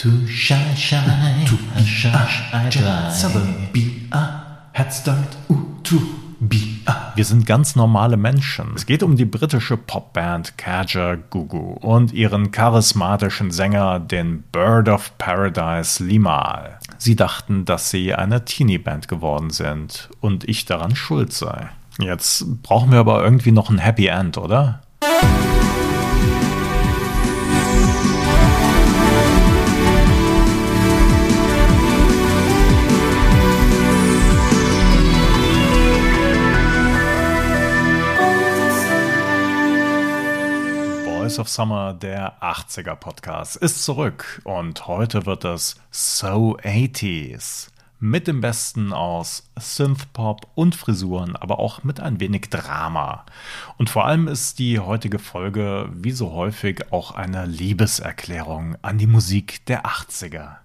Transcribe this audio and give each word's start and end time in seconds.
Too 0.00 0.26
shy, 0.26 0.54
shy, 0.76 0.96
too 1.46 1.58
shy, 1.84 2.10
shy, 2.70 3.68
be 3.70 4.08
a 4.12 4.70
head 4.72 4.90
start, 4.90 5.36
ooh, 5.50 5.76
to 5.82 6.00
be 6.40 6.80
a. 6.86 7.12
Wir 7.16 7.26
sind 7.26 7.44
ganz 7.44 7.76
normale 7.76 8.16
Menschen. 8.16 8.72
Es 8.74 8.86
geht 8.86 9.02
um 9.02 9.16
die 9.16 9.26
britische 9.26 9.76
Popband 9.76 10.56
Kaja 10.56 11.16
Gugu 11.16 11.74
und 11.82 12.14
ihren 12.14 12.50
charismatischen 12.50 13.50
Sänger, 13.50 14.00
den 14.00 14.42
Bird 14.50 14.88
of 14.88 15.18
Paradise 15.18 16.02
Limal. 16.02 16.78
Sie 16.96 17.14
dachten, 17.14 17.66
dass 17.66 17.90
sie 17.90 18.14
eine 18.14 18.46
Teenie-Band 18.46 19.06
geworden 19.06 19.50
sind 19.50 20.08
und 20.22 20.48
ich 20.48 20.64
daran 20.64 20.96
schuld 20.96 21.34
sei. 21.34 21.68
Jetzt 21.98 22.62
brauchen 22.62 22.90
wir 22.90 23.00
aber 23.00 23.22
irgendwie 23.22 23.52
noch 23.52 23.68
ein 23.68 23.76
Happy 23.76 24.06
End, 24.06 24.38
oder? 24.38 24.80
Voice 41.30 41.38
of 41.38 41.48
Summer, 41.48 41.94
der 41.94 42.42
80er 42.42 42.96
Podcast, 42.96 43.54
ist 43.54 43.84
zurück 43.84 44.40
und 44.42 44.88
heute 44.88 45.26
wird 45.26 45.44
es 45.44 45.76
So 45.92 46.56
80s. 46.56 47.68
Mit 48.00 48.26
dem 48.26 48.40
Besten 48.40 48.92
aus 48.92 49.48
Synthpop 49.56 50.48
und 50.56 50.74
Frisuren, 50.74 51.36
aber 51.36 51.60
auch 51.60 51.84
mit 51.84 52.00
ein 52.00 52.18
wenig 52.18 52.50
Drama. 52.50 53.24
Und 53.78 53.90
vor 53.90 54.06
allem 54.06 54.26
ist 54.26 54.58
die 54.58 54.80
heutige 54.80 55.20
Folge, 55.20 55.88
wie 55.92 56.10
so 56.10 56.32
häufig, 56.32 56.90
auch 56.90 57.12
eine 57.12 57.46
Liebeserklärung 57.46 58.76
an 58.82 58.98
die 58.98 59.06
Musik 59.06 59.64
der 59.66 59.84
80er. 59.84 60.56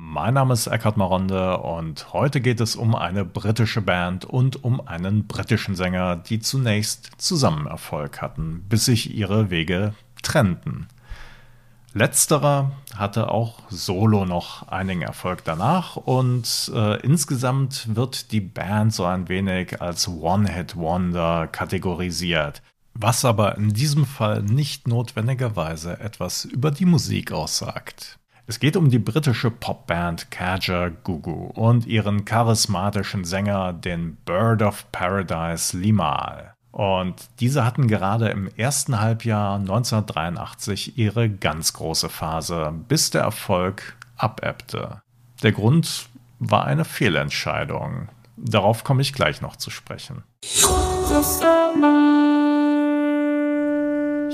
Mein 0.00 0.34
Name 0.34 0.54
ist 0.54 0.68
Eckhard 0.68 0.96
Maronde 0.96 1.58
und 1.58 2.12
heute 2.12 2.40
geht 2.40 2.60
es 2.60 2.76
um 2.76 2.94
eine 2.94 3.24
britische 3.24 3.82
Band 3.82 4.24
und 4.24 4.62
um 4.62 4.80
einen 4.86 5.26
britischen 5.26 5.74
Sänger, 5.74 6.14
die 6.14 6.38
zunächst 6.38 7.10
zusammen 7.18 7.66
Erfolg 7.66 8.22
hatten, 8.22 8.64
bis 8.68 8.84
sich 8.84 9.12
ihre 9.12 9.50
Wege 9.50 9.94
trennten. 10.22 10.86
Letzterer 11.94 12.70
hatte 12.94 13.28
auch 13.32 13.58
solo 13.70 14.24
noch 14.24 14.68
einigen 14.68 15.02
Erfolg 15.02 15.42
danach 15.42 15.96
und 15.96 16.70
äh, 16.72 17.00
insgesamt 17.00 17.96
wird 17.96 18.30
die 18.30 18.40
Band 18.40 18.94
so 18.94 19.04
ein 19.04 19.28
wenig 19.28 19.82
als 19.82 20.06
One-Hit-Wonder 20.06 21.48
kategorisiert, 21.48 22.62
was 22.94 23.24
aber 23.24 23.56
in 23.56 23.70
diesem 23.70 24.06
Fall 24.06 24.44
nicht 24.44 24.86
notwendigerweise 24.86 25.98
etwas 25.98 26.44
über 26.44 26.70
die 26.70 26.86
Musik 26.86 27.32
aussagt. 27.32 28.20
Es 28.50 28.60
geht 28.60 28.78
um 28.78 28.88
die 28.88 28.98
britische 28.98 29.50
Popband 29.50 30.30
Kaja 30.30 30.88
Gugu 30.88 31.50
und 31.52 31.86
ihren 31.86 32.24
charismatischen 32.24 33.26
Sänger, 33.26 33.74
den 33.74 34.16
Bird 34.24 34.62
of 34.62 34.90
Paradise 34.90 35.76
Limal. 35.76 36.54
Und 36.72 37.28
diese 37.40 37.66
hatten 37.66 37.88
gerade 37.88 38.30
im 38.30 38.48
ersten 38.56 39.00
Halbjahr 39.00 39.56
1983 39.56 40.96
ihre 40.96 41.28
ganz 41.28 41.74
große 41.74 42.08
Phase, 42.08 42.72
bis 42.88 43.10
der 43.10 43.20
Erfolg 43.20 43.98
abebbte. 44.16 45.02
Der 45.42 45.52
Grund 45.52 46.08
war 46.38 46.64
eine 46.64 46.86
Fehlentscheidung. 46.86 48.08
Darauf 48.38 48.82
komme 48.82 49.02
ich 49.02 49.12
gleich 49.12 49.42
noch 49.42 49.56
zu 49.56 49.68
sprechen. 49.68 50.22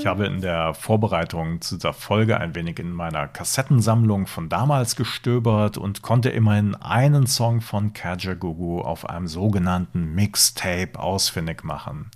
Ich 0.05 0.07
habe 0.07 0.27
in 0.27 0.39
der 0.39 0.75
Vorbereitung 0.75 1.61
zu 1.61 1.77
dieser 1.77 1.91
Folge 1.91 2.39
ein 2.39 2.53
wenig 2.53 2.77
in 2.77 2.91
meiner 2.91 3.27
Kassettensammlung 3.27 4.27
von 4.27 4.49
damals 4.49 4.95
gestöbert 4.95 5.79
und 5.79 6.03
konnte 6.03 6.29
immerhin 6.29 6.75
einen 6.75 7.25
Song 7.25 7.59
von 7.59 7.93
Kajagoogoo 7.93 8.81
auf 8.81 9.09
einem 9.09 9.25
sogenannten 9.25 10.13
Mixtape 10.13 10.99
ausfindig 10.99 11.63
machen. 11.63 12.11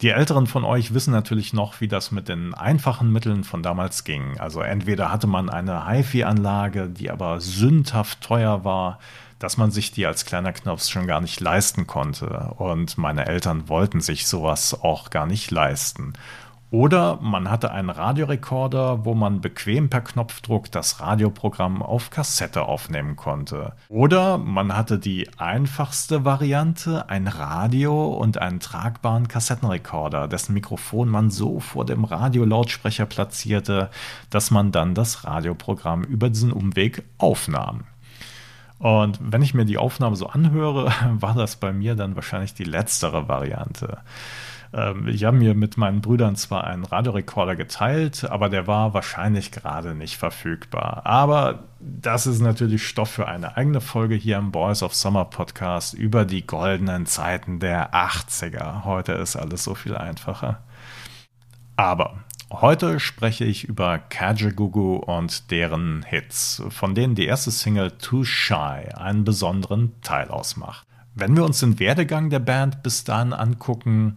Die 0.00 0.10
Älteren 0.10 0.46
von 0.46 0.62
euch 0.62 0.94
wissen 0.94 1.10
natürlich 1.10 1.52
noch, 1.52 1.80
wie 1.80 1.88
das 1.88 2.12
mit 2.12 2.28
den 2.28 2.54
einfachen 2.54 3.12
Mitteln 3.12 3.42
von 3.42 3.64
damals 3.64 4.04
ging. 4.04 4.38
Also 4.38 4.60
entweder 4.60 5.10
hatte 5.10 5.26
man 5.26 5.50
eine 5.50 5.88
HiFi-Anlage, 5.88 6.88
die 6.88 7.10
aber 7.10 7.40
sündhaft 7.40 8.20
teuer 8.20 8.64
war, 8.64 9.00
dass 9.40 9.56
man 9.56 9.72
sich 9.72 9.90
die 9.90 10.06
als 10.06 10.24
kleiner 10.24 10.52
Knopf 10.52 10.84
schon 10.84 11.08
gar 11.08 11.20
nicht 11.20 11.40
leisten 11.40 11.88
konnte. 11.88 12.54
Und 12.58 12.96
meine 12.96 13.26
Eltern 13.26 13.68
wollten 13.68 14.00
sich 14.00 14.28
sowas 14.28 14.82
auch 14.82 15.10
gar 15.10 15.26
nicht 15.26 15.50
leisten. 15.50 16.12
Oder 16.70 17.18
man 17.22 17.50
hatte 17.50 17.70
einen 17.70 17.88
Radiorekorder, 17.88 19.06
wo 19.06 19.14
man 19.14 19.40
bequem 19.40 19.88
per 19.88 20.02
Knopfdruck 20.02 20.70
das 20.70 21.00
Radioprogramm 21.00 21.82
auf 21.82 22.10
Kassette 22.10 22.62
aufnehmen 22.62 23.16
konnte. 23.16 23.72
Oder 23.88 24.36
man 24.36 24.76
hatte 24.76 24.98
die 24.98 25.30
einfachste 25.38 26.26
Variante, 26.26 27.08
ein 27.08 27.26
Radio 27.26 28.08
und 28.08 28.36
einen 28.36 28.60
tragbaren 28.60 29.28
Kassettenrekorder, 29.28 30.28
dessen 30.28 30.52
Mikrofon 30.52 31.08
man 31.08 31.30
so 31.30 31.58
vor 31.58 31.86
dem 31.86 32.04
Radiolautsprecher 32.04 33.06
platzierte, 33.06 33.88
dass 34.28 34.50
man 34.50 34.70
dann 34.70 34.94
das 34.94 35.24
Radioprogramm 35.24 36.04
über 36.04 36.28
diesen 36.28 36.52
Umweg 36.52 37.02
aufnahm. 37.16 37.84
Und 38.78 39.18
wenn 39.20 39.42
ich 39.42 39.54
mir 39.54 39.64
die 39.64 39.78
Aufnahme 39.78 40.16
so 40.16 40.26
anhöre, 40.28 40.92
war 41.12 41.34
das 41.34 41.56
bei 41.56 41.72
mir 41.72 41.94
dann 41.94 42.14
wahrscheinlich 42.14 42.52
die 42.52 42.64
letztere 42.64 43.26
Variante. 43.26 43.98
Ähm, 44.72 45.08
ich 45.08 45.24
habe 45.24 45.36
mir 45.36 45.54
mit 45.54 45.76
meinen 45.76 46.00
Brüdern 46.00 46.36
zwar 46.36 46.64
einen 46.64 46.84
Radiorekorder 46.84 47.56
geteilt, 47.56 48.24
aber 48.24 48.48
der 48.48 48.66
war 48.66 48.94
wahrscheinlich 48.94 49.50
gerade 49.50 49.94
nicht 49.94 50.16
verfügbar. 50.16 51.02
Aber 51.04 51.64
das 51.80 52.26
ist 52.26 52.40
natürlich 52.40 52.86
Stoff 52.86 53.10
für 53.10 53.28
eine 53.28 53.56
eigene 53.56 53.80
Folge 53.80 54.14
hier 54.14 54.38
im 54.38 54.52
Boys 54.52 54.82
of 54.82 54.94
Summer 54.94 55.24
Podcast 55.24 55.94
über 55.94 56.24
die 56.24 56.46
goldenen 56.46 57.06
Zeiten 57.06 57.60
der 57.60 57.94
80er. 57.94 58.84
Heute 58.84 59.12
ist 59.12 59.36
alles 59.36 59.64
so 59.64 59.74
viel 59.74 59.96
einfacher. 59.96 60.62
Aber 61.76 62.16
Heute 62.50 62.98
spreche 62.98 63.44
ich 63.44 63.64
über 63.64 63.98
Kajagoogoo 63.98 64.96
und 64.96 65.50
deren 65.50 66.02
Hits, 66.02 66.62
von 66.70 66.94
denen 66.94 67.14
die 67.14 67.26
erste 67.26 67.50
Single 67.50 67.90
Too 67.90 68.24
Shy 68.24 68.88
einen 68.94 69.24
besonderen 69.24 69.92
Teil 70.00 70.28
ausmacht. 70.28 70.86
Wenn 71.14 71.36
wir 71.36 71.44
uns 71.44 71.60
den 71.60 71.78
Werdegang 71.78 72.30
der 72.30 72.38
Band 72.38 72.82
bis 72.82 73.04
dahin 73.04 73.34
angucken, 73.34 74.14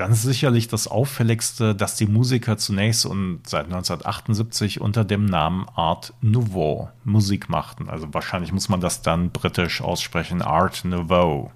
dann 0.00 0.12
ist 0.12 0.22
sicherlich 0.22 0.66
das 0.66 0.88
Auffälligste, 0.88 1.74
dass 1.74 1.94
die 1.94 2.06
Musiker 2.06 2.56
zunächst 2.56 3.04
und 3.04 3.40
seit 3.46 3.66
1978 3.66 4.80
unter 4.80 5.04
dem 5.04 5.26
Namen 5.26 5.66
Art 5.74 6.14
Nouveau 6.22 6.88
Musik 7.04 7.50
machten. 7.50 7.90
Also 7.90 8.08
wahrscheinlich 8.14 8.50
muss 8.50 8.70
man 8.70 8.80
das 8.80 9.02
dann 9.02 9.30
britisch 9.30 9.82
aussprechen, 9.82 10.40
Art 10.40 10.86
Nouveau. 10.86 11.52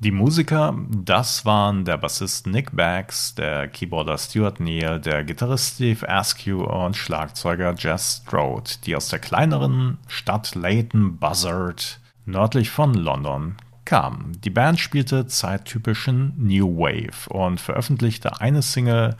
Die 0.00 0.10
Musiker, 0.10 0.78
das 0.90 1.46
waren 1.46 1.86
der 1.86 1.96
Bassist 1.96 2.46
Nick 2.46 2.76
Baggs, 2.76 3.34
der 3.34 3.66
Keyboarder 3.66 4.18
Stuart 4.18 4.60
Neal, 4.60 5.00
der 5.00 5.24
Gitarrist 5.24 5.76
Steve 5.76 6.06
Askew 6.06 6.64
und 6.64 6.96
Schlagzeuger 6.96 7.74
Jess 7.78 8.22
Strode, 8.26 8.72
die 8.84 8.94
aus 8.94 9.08
der 9.08 9.20
kleineren 9.20 9.96
Stadt 10.06 10.54
Leighton 10.54 11.16
Buzzard 11.16 11.98
nördlich 12.26 12.68
von 12.68 12.92
London 12.92 13.56
kam. 13.86 14.32
Die 14.44 14.50
Band 14.50 14.78
spielte 14.78 15.26
zeittypischen 15.26 16.34
New 16.36 16.76
Wave 16.76 17.30
und 17.30 17.60
veröffentlichte 17.60 18.40
eine 18.40 18.60
Single, 18.60 19.16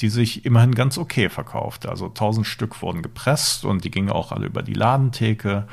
die 0.00 0.08
sich 0.08 0.44
immerhin 0.46 0.74
ganz 0.74 0.96
okay 0.96 1.28
verkaufte. 1.28 1.90
Also 1.90 2.06
1000 2.06 2.46
Stück 2.46 2.80
wurden 2.80 3.02
gepresst 3.02 3.64
und 3.64 3.84
die 3.84 3.90
gingen 3.90 4.10
auch 4.10 4.32
alle 4.32 4.46
über 4.46 4.62
die 4.62 4.72
Ladentheke. 4.72 5.66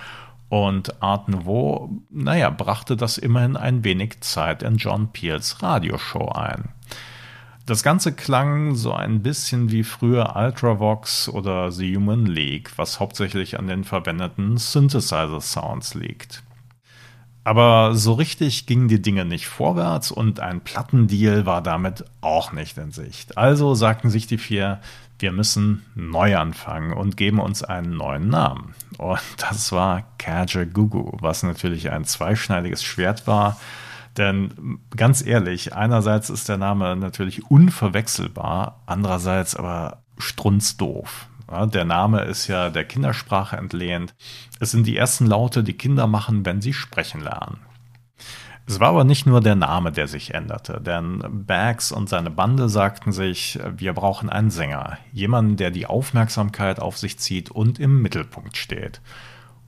Und 0.50 1.02
Art 1.02 1.30
Nouveau, 1.30 2.02
naja, 2.10 2.50
brachte 2.50 2.98
das 2.98 3.18
immerhin 3.18 3.56
ein 3.56 3.86
wenig 3.86 4.20
Zeit 4.20 4.64
in 4.64 4.76
John 4.76 5.14
Peels 5.14 5.64
Radioshow 5.64 6.30
ein. 6.34 6.70
Das 7.66 7.84
Ganze 7.84 8.12
klang 8.12 8.76
so 8.76 8.92
ein 8.92 9.22
bisschen 9.22 9.72
wie 9.72 9.84
früher 9.84 10.36
Ultravox 10.36 11.30
oder 11.30 11.72
The 11.72 11.96
Human 11.96 12.26
League, 12.26 12.72
was 12.76 13.00
hauptsächlich 13.00 13.58
an 13.58 13.68
den 13.68 13.86
verwendeten 13.86 14.58
Synthesizer-Sounds 14.58 15.94
liegt. 15.94 16.44
Aber 17.44 17.96
so 17.96 18.14
richtig 18.14 18.68
gingen 18.68 18.88
die 18.88 19.02
Dinge 19.02 19.26
nicht 19.26 19.48
vorwärts 19.48 20.12
und 20.12 20.40
ein 20.40 20.62
Plattendeal 20.62 21.46
war 21.46 21.62
damit 21.62 22.06
auch 22.22 22.52
nicht 22.52 22.78
in 22.78 22.92
Sicht. 22.92 23.38
Also 23.38 23.74
sagten 23.74 24.12
sich 24.12 24.28
die 24.28 24.38
vier, 24.38 24.80
wir 25.18 25.32
müssen 25.32 25.84
neu 25.96 26.38
anfangen 26.38 26.94
und 26.94 27.18
geben 27.18 27.40
uns 27.40 27.64
einen 27.64 27.98
neuen 27.98 28.30
Namen. 28.30 28.76
Und 28.98 29.20
das 29.38 29.72
war 29.72 30.04
Kaja 30.18 30.66
Gugu, 30.66 31.18
was 31.20 31.44
natürlich 31.44 31.90
ein 31.90 32.06
zweischneidiges 32.06 32.84
Schwert 32.84 33.26
war. 33.26 33.60
Denn 34.18 34.80
ganz 34.96 35.26
ehrlich, 35.26 35.74
einerseits 35.74 36.30
ist 36.30 36.50
der 36.50 36.58
Name 36.58 36.96
natürlich 36.96 37.50
unverwechselbar, 37.50 38.82
andererseits 38.86 39.56
aber 39.56 40.00
strunzdoof. 40.18 41.28
Der 41.52 41.84
Name 41.86 42.22
ist 42.22 42.48
ja 42.48 42.70
der 42.70 42.86
Kindersprache 42.86 43.58
entlehnt. 43.58 44.16
Es 44.62 44.72
sind 44.72 44.88
die 44.88 44.96
ersten 44.96 45.26
Laute, 45.26 45.64
die 45.64 45.74
Kinder 45.74 46.08
machen, 46.08 46.46
wenn 46.46 46.62
sie 46.62 46.72
sprechen 46.72 47.22
lernen. 47.22 47.60
Es 48.68 48.80
war 48.80 48.90
aber 48.90 49.04
nicht 49.04 49.26
nur 49.26 49.42
der 49.42 49.56
Name, 49.56 49.92
der 49.92 50.08
sich 50.08 50.34
änderte, 50.34 50.80
denn 50.80 51.22
Bags 51.46 51.92
und 51.92 52.08
seine 52.08 52.30
Bande 52.30 52.70
sagten 52.70 53.12
sich, 53.12 53.60
wir 53.76 53.92
brauchen 53.92 54.30
einen 54.30 54.50
Sänger, 54.50 54.98
jemanden, 55.12 55.58
der 55.58 55.72
die 55.72 55.88
Aufmerksamkeit 55.88 56.80
auf 56.80 56.98
sich 56.98 57.20
zieht 57.20 57.52
und 57.52 57.80
im 57.80 58.02
Mittelpunkt 58.02 58.56
steht. 58.56 59.02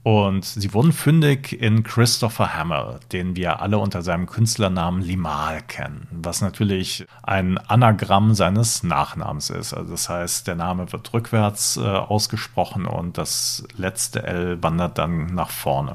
Und 0.04 0.44
sie 0.44 0.74
wurden 0.74 0.92
fündig 0.92 1.58
in 1.58 1.82
Christopher 1.82 2.54
Hamill, 2.54 3.00
den 3.10 3.36
wir 3.36 3.62
alle 3.62 3.78
unter 3.78 4.02
seinem 4.02 4.26
Künstlernamen 4.26 5.00
Limal 5.00 5.62
kennen, 5.62 6.06
was 6.10 6.42
natürlich 6.42 7.06
ein 7.22 7.56
Anagramm 7.56 8.34
seines 8.34 8.82
Nachnamens 8.82 9.48
ist. 9.48 9.72
Also 9.72 9.92
das 9.92 10.10
heißt, 10.10 10.46
der 10.46 10.56
Name 10.56 10.92
wird 10.92 11.10
rückwärts 11.14 11.78
äh, 11.78 11.80
ausgesprochen 11.80 12.84
und 12.84 13.16
das 13.16 13.66
letzte 13.78 14.24
L 14.24 14.62
wandert 14.62 14.98
dann 14.98 15.34
nach 15.34 15.50
vorne. 15.50 15.94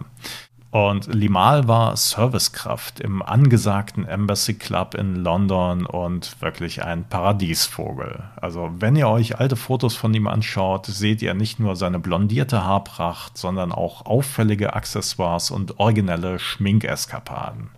Und 0.71 1.11
Limal 1.11 1.67
war 1.67 1.97
Servicekraft 1.97 2.99
im 2.99 3.23
angesagten 3.23 4.05
Embassy 4.05 4.53
Club 4.53 4.93
in 4.93 5.15
London 5.15 5.87
und 5.87 6.39
wirklich 6.41 6.83
ein 6.83 7.09
Paradiesvogel. 7.09 8.23
Also 8.39 8.69
wenn 8.77 8.95
ihr 8.95 9.07
euch 9.07 9.39
alte 9.39 9.55
Fotos 9.55 9.95
von 9.95 10.13
ihm 10.13 10.27
anschaut, 10.27 10.85
seht 10.85 11.23
ihr 11.23 11.33
nicht 11.33 11.59
nur 11.59 11.75
seine 11.75 11.97
blondierte 11.97 12.63
Haarpracht, 12.63 13.35
sondern 13.35 13.71
auch 13.71 14.05
auffällige 14.05 14.73
Accessoires 14.73 15.49
und 15.49 15.79
originelle 15.79 16.37
Schminkeskapaden. 16.37 17.71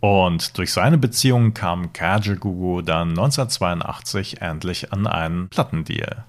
Und 0.00 0.56
durch 0.56 0.72
seine 0.72 0.96
Beziehung 0.96 1.52
kam 1.52 1.92
Kajagoogoo 1.92 2.80
dann 2.80 3.10
1982 3.10 4.40
endlich 4.40 4.94
an 4.94 5.06
einen 5.06 5.48
Plattendeal. 5.50 6.24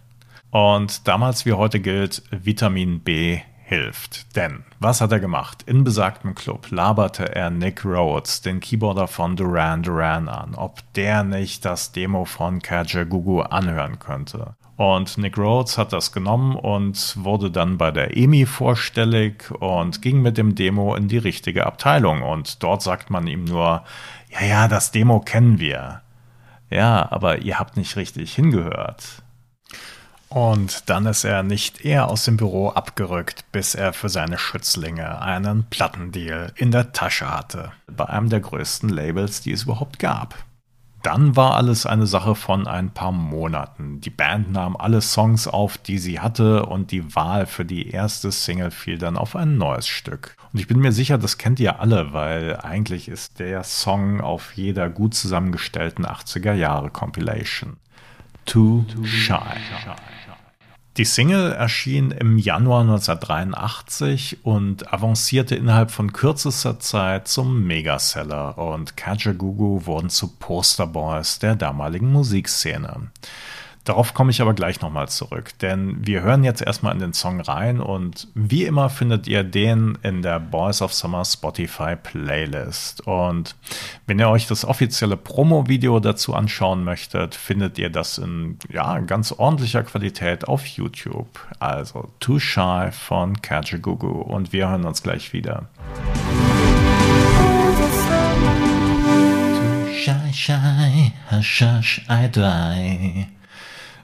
Und 0.51 1.07
damals 1.07 1.45
wie 1.45 1.53
heute 1.53 1.79
gilt, 1.79 2.23
Vitamin 2.31 2.99
B 2.99 3.39
hilft. 3.67 4.33
Denn 4.37 4.63
was 4.79 5.01
hat 5.01 5.11
er 5.11 5.19
gemacht? 5.19 5.63
In 5.63 5.83
besagtem 5.83 6.35
Club 6.35 6.71
laberte 6.71 7.35
er 7.35 7.49
Nick 7.49 7.83
Rhodes, 7.83 8.41
den 8.41 8.61
Keyboarder 8.61 9.07
von 9.07 9.35
Duran 9.35 9.83
Duran, 9.83 10.29
an, 10.29 10.55
ob 10.55 10.81
der 10.93 11.23
nicht 11.23 11.65
das 11.65 11.91
Demo 11.91 12.23
von 12.23 12.61
Kajagoogoo 12.61 13.41
anhören 13.41 13.99
könnte. 13.99 14.55
Und 14.77 15.17
Nick 15.17 15.37
Rhodes 15.37 15.77
hat 15.77 15.91
das 15.91 16.13
genommen 16.13 16.55
und 16.55 17.17
wurde 17.17 17.51
dann 17.51 17.77
bei 17.77 17.91
der 17.91 18.15
EMI 18.15 18.45
vorstellig 18.45 19.51
und 19.59 20.01
ging 20.01 20.21
mit 20.21 20.37
dem 20.37 20.55
Demo 20.55 20.95
in 20.95 21.09
die 21.09 21.17
richtige 21.17 21.65
Abteilung. 21.65 22.21
Und 22.21 22.63
dort 22.63 22.81
sagt 22.81 23.09
man 23.09 23.27
ihm 23.27 23.43
nur, 23.43 23.83
ja, 24.29 24.45
ja, 24.47 24.67
das 24.69 24.91
Demo 24.91 25.19
kennen 25.19 25.59
wir. 25.59 26.03
Ja, 26.69 27.11
aber 27.11 27.39
ihr 27.39 27.59
habt 27.59 27.75
nicht 27.75 27.97
richtig 27.97 28.33
hingehört. 28.33 29.23
Und 30.29 30.89
dann 30.89 31.05
ist 31.05 31.23
er 31.23 31.43
nicht 31.43 31.85
eher 31.85 32.09
aus 32.09 32.25
dem 32.25 32.37
Büro 32.37 32.69
abgerückt, 32.69 33.45
bis 33.51 33.75
er 33.75 33.93
für 33.93 34.09
seine 34.09 34.37
Schützlinge 34.37 35.21
einen 35.21 35.65
Plattendeal 35.69 36.51
in 36.55 36.71
der 36.71 36.91
Tasche 36.91 37.29
hatte. 37.29 37.71
Bei 37.87 38.05
einem 38.05 38.29
der 38.29 38.41
größten 38.41 38.89
Labels, 38.89 39.41
die 39.41 39.53
es 39.53 39.63
überhaupt 39.63 39.99
gab. 39.99 40.35
Dann 41.03 41.37
war 41.37 41.55
alles 41.55 41.85
eine 41.85 42.07
Sache 42.07 42.35
von 42.35 42.67
ein 42.67 42.89
paar 42.89 43.13
Monaten. 43.13 44.01
Die 44.01 44.09
Band 44.09 44.51
nahm 44.51 44.75
alle 44.75 44.99
Songs 44.99 45.47
auf, 45.47 45.77
die 45.77 45.99
sie 45.99 46.19
hatte, 46.19 46.65
und 46.65 46.91
die 46.91 47.15
Wahl 47.15 47.45
für 47.45 47.63
die 47.63 47.91
erste 47.91 48.31
Single 48.31 48.71
fiel 48.71 48.97
dann 48.97 49.15
auf 49.15 49.35
ein 49.35 49.57
neues 49.57 49.87
Stück. 49.87 50.35
Und 50.51 50.59
ich 50.59 50.67
bin 50.67 50.79
mir 50.79 50.91
sicher, 50.91 51.17
das 51.17 51.37
kennt 51.37 51.61
ihr 51.61 51.79
alle, 51.79 52.11
weil 52.11 52.57
eigentlich 52.57 53.07
ist 53.07 53.39
der 53.39 53.63
Song 53.63 54.19
auf 54.19 54.53
jeder 54.57 54.89
gut 54.89 55.13
zusammengestellten 55.13 56.05
80er 56.05 56.53
Jahre 56.53 56.89
Compilation. 56.89 57.77
Too, 58.45 58.83
Too 58.93 59.05
Shy. 59.05 59.37
shy. 59.83 60.16
Die 60.97 61.05
Single 61.05 61.51
erschien 61.51 62.09
im 62.09 62.39
Januar 62.39 62.81
1983 62.81 64.43
und 64.43 64.91
avancierte 64.91 65.55
innerhalb 65.55 65.91
von 65.91 66.11
kürzester 66.11 66.79
Zeit 66.79 67.27
zum 67.27 67.67
Megaseller 67.67 68.57
und 68.57 68.97
Kajagoogoo 68.97 69.85
wurden 69.85 70.09
zu 70.09 70.27
Posterboys 70.27 71.37
der 71.37 71.55
damaligen 71.55 72.11
Musikszene. 72.11 73.11
Darauf 73.87 74.13
komme 74.13 74.31
ich 74.31 74.41
aber 74.41 74.53
gleich 74.53 74.81
nochmal 74.81 75.07
zurück, 75.07 75.57
denn 75.59 76.05
wir 76.05 76.21
hören 76.21 76.43
jetzt 76.43 76.61
erstmal 76.61 76.91
in 76.93 76.99
den 76.99 77.13
Song 77.13 77.39
rein 77.39 77.79
und 77.79 78.27
wie 78.35 78.65
immer 78.65 78.89
findet 78.89 79.29
ihr 79.29 79.45
den 79.45 79.97
in 80.03 80.21
der 80.21 80.41
Boys 80.41 80.81
of 80.81 80.93
Summer 80.93 81.23
Spotify 81.23 81.95
Playlist. 81.95 83.07
Und 83.07 83.55
wenn 84.05 84.19
ihr 84.19 84.27
euch 84.27 84.45
das 84.45 84.65
offizielle 84.65 85.15
Promo-Video 85.15 86.01
dazu 86.01 86.33
anschauen 86.33 86.83
möchtet, 86.83 87.33
findet 87.33 87.79
ihr 87.79 87.89
das 87.89 88.17
in 88.17 88.59
ja, 88.69 88.99
ganz 88.99 89.31
ordentlicher 89.31 89.83
Qualität 89.83 90.49
auf 90.49 90.65
YouTube. 90.65 91.39
Also 91.59 92.09
Too 92.19 92.39
Shy 92.39 92.89
von 92.91 93.41
Kajagoogoo 93.41 94.19
und 94.19 94.51
wir 94.51 94.67
hören 94.67 94.83
uns 94.83 95.01
gleich 95.01 95.31
wieder. 95.31 95.69
Too 99.55 99.93
shy, 99.93 100.33
shy, 100.33 101.13
hush, 101.31 101.61
hush, 101.61 102.01
I 102.09 102.27
die 102.27 103.36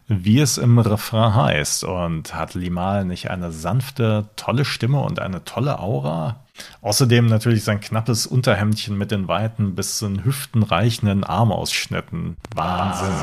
wie 0.08 0.40
es 0.40 0.58
im 0.58 0.80
Refrain 0.80 1.36
heißt. 1.36 1.84
Und 1.84 2.34
hat 2.34 2.54
Limal 2.54 3.06
nicht 3.06 3.30
eine 3.30 3.52
sanfte, 3.52 4.30
tolle 4.36 4.66
Stimme 4.66 5.02
und 5.02 5.20
eine 5.20 5.44
tolle 5.44 5.80
Aura? 5.80 6.44
Außerdem 6.82 7.26
natürlich 7.26 7.64
sein 7.64 7.80
knappes 7.80 8.28
Unterhemdchen 8.28 8.98
mit 8.98 9.12
den 9.12 9.28
weiten 9.28 9.76
bis 9.76 9.98
zu 9.98 10.08
den 10.08 10.24
Hüften 10.24 10.64
reichenden 10.64 11.24
Armausschnitten. 11.24 12.38
Wahnsinn. 12.54 13.14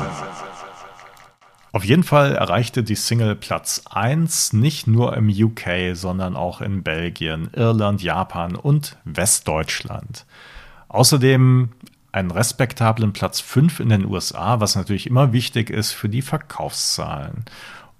Auf 1.73 1.85
jeden 1.85 2.03
Fall 2.03 2.35
erreichte 2.35 2.83
die 2.83 2.95
Single 2.95 3.35
Platz 3.35 3.83
1 3.89 4.51
nicht 4.51 4.87
nur 4.87 5.15
im 5.15 5.29
UK, 5.29 5.93
sondern 5.95 6.35
auch 6.35 6.59
in 6.59 6.83
Belgien, 6.83 7.49
Irland, 7.53 8.03
Japan 8.03 8.57
und 8.57 8.97
Westdeutschland. 9.05 10.25
Außerdem 10.89 11.69
einen 12.11 12.31
respektablen 12.31 13.13
Platz 13.13 13.39
5 13.39 13.79
in 13.79 13.89
den 13.89 14.05
USA, 14.05 14.59
was 14.59 14.75
natürlich 14.75 15.07
immer 15.07 15.33
wichtig 15.33 15.69
ist 15.69 15.91
für 15.91 16.09
die 16.09 16.21
Verkaufszahlen. 16.21 17.45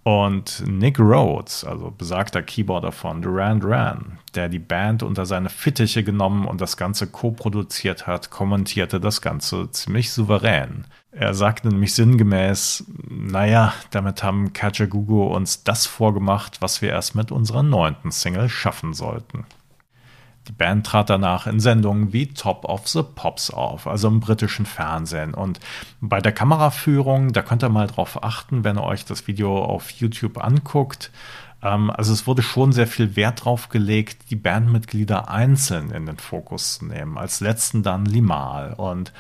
Und 0.03 0.63
Nick 0.65 0.99
Rhodes, 0.99 1.63
also 1.63 1.91
besagter 1.95 2.41
Keyboarder 2.41 2.91
von 2.91 3.21
Duran 3.21 3.59
Duran, 3.59 4.17
der 4.33 4.49
die 4.49 4.57
Band 4.57 5.03
unter 5.03 5.27
seine 5.27 5.49
Fittiche 5.49 6.03
genommen 6.03 6.45
und 6.45 6.59
das 6.59 6.75
Ganze 6.75 7.05
co-produziert 7.05 8.07
hat, 8.07 8.31
kommentierte 8.31 8.99
das 8.99 9.21
Ganze 9.21 9.69
ziemlich 9.69 10.11
souverän. 10.11 10.85
Er 11.11 11.35
sagte 11.35 11.67
nämlich 11.67 11.93
sinngemäß, 11.93 12.85
naja, 13.09 13.73
damit 13.91 14.23
haben 14.23 14.53
Kajagoogoo 14.53 15.23
uns 15.23 15.63
das 15.63 15.85
vorgemacht, 15.85 16.61
was 16.61 16.81
wir 16.81 16.89
erst 16.89 17.13
mit 17.13 17.31
unserer 17.31 17.61
neunten 17.61 18.11
Single 18.11 18.49
schaffen 18.49 18.93
sollten. 18.93 19.45
Die 20.51 20.57
Band 20.57 20.86
trat 20.86 21.09
danach 21.09 21.48
in 21.48 21.62
Sendungen 21.62 22.12
wie 22.12 22.27
Top 22.27 22.65
of 22.65 22.86
the 22.86 23.03
Pops 23.03 23.51
auf, 23.51 23.88
also 23.88 24.09
im 24.09 24.19
britischen 24.19 24.65
Fernsehen. 24.65 25.33
Und 25.33 25.62
bei 26.01 26.19
der 26.19 26.33
Kameraführung, 26.33 27.31
da 27.31 27.42
könnt 27.42 27.63
ihr 27.63 27.69
mal 27.69 27.88
drauf 27.88 28.21
achten, 28.21 28.65
wenn 28.65 28.77
ihr 28.77 28.83
euch 28.83 29.06
das 29.06 29.27
Video 29.27 29.63
auf 29.63 29.92
YouTube 29.92 30.44
anguckt. 30.44 31.09
Ähm, 31.63 31.89
also 31.89 32.12
es 32.12 32.27
wurde 32.27 32.42
schon 32.42 32.74
sehr 32.74 32.88
viel 32.88 33.15
Wert 33.15 33.45
drauf 33.45 33.69
gelegt, 33.69 34.30
die 34.30 34.35
Bandmitglieder 34.35 35.30
einzeln 35.30 35.90
in 35.92 36.06
den 36.06 36.18
Fokus 36.18 36.80
zu 36.80 36.85
nehmen. 36.85 37.18
Als 37.18 37.40
letzten 37.40 37.81
dann 37.81 38.06
Limal. 38.06 38.73
Und 38.73 39.14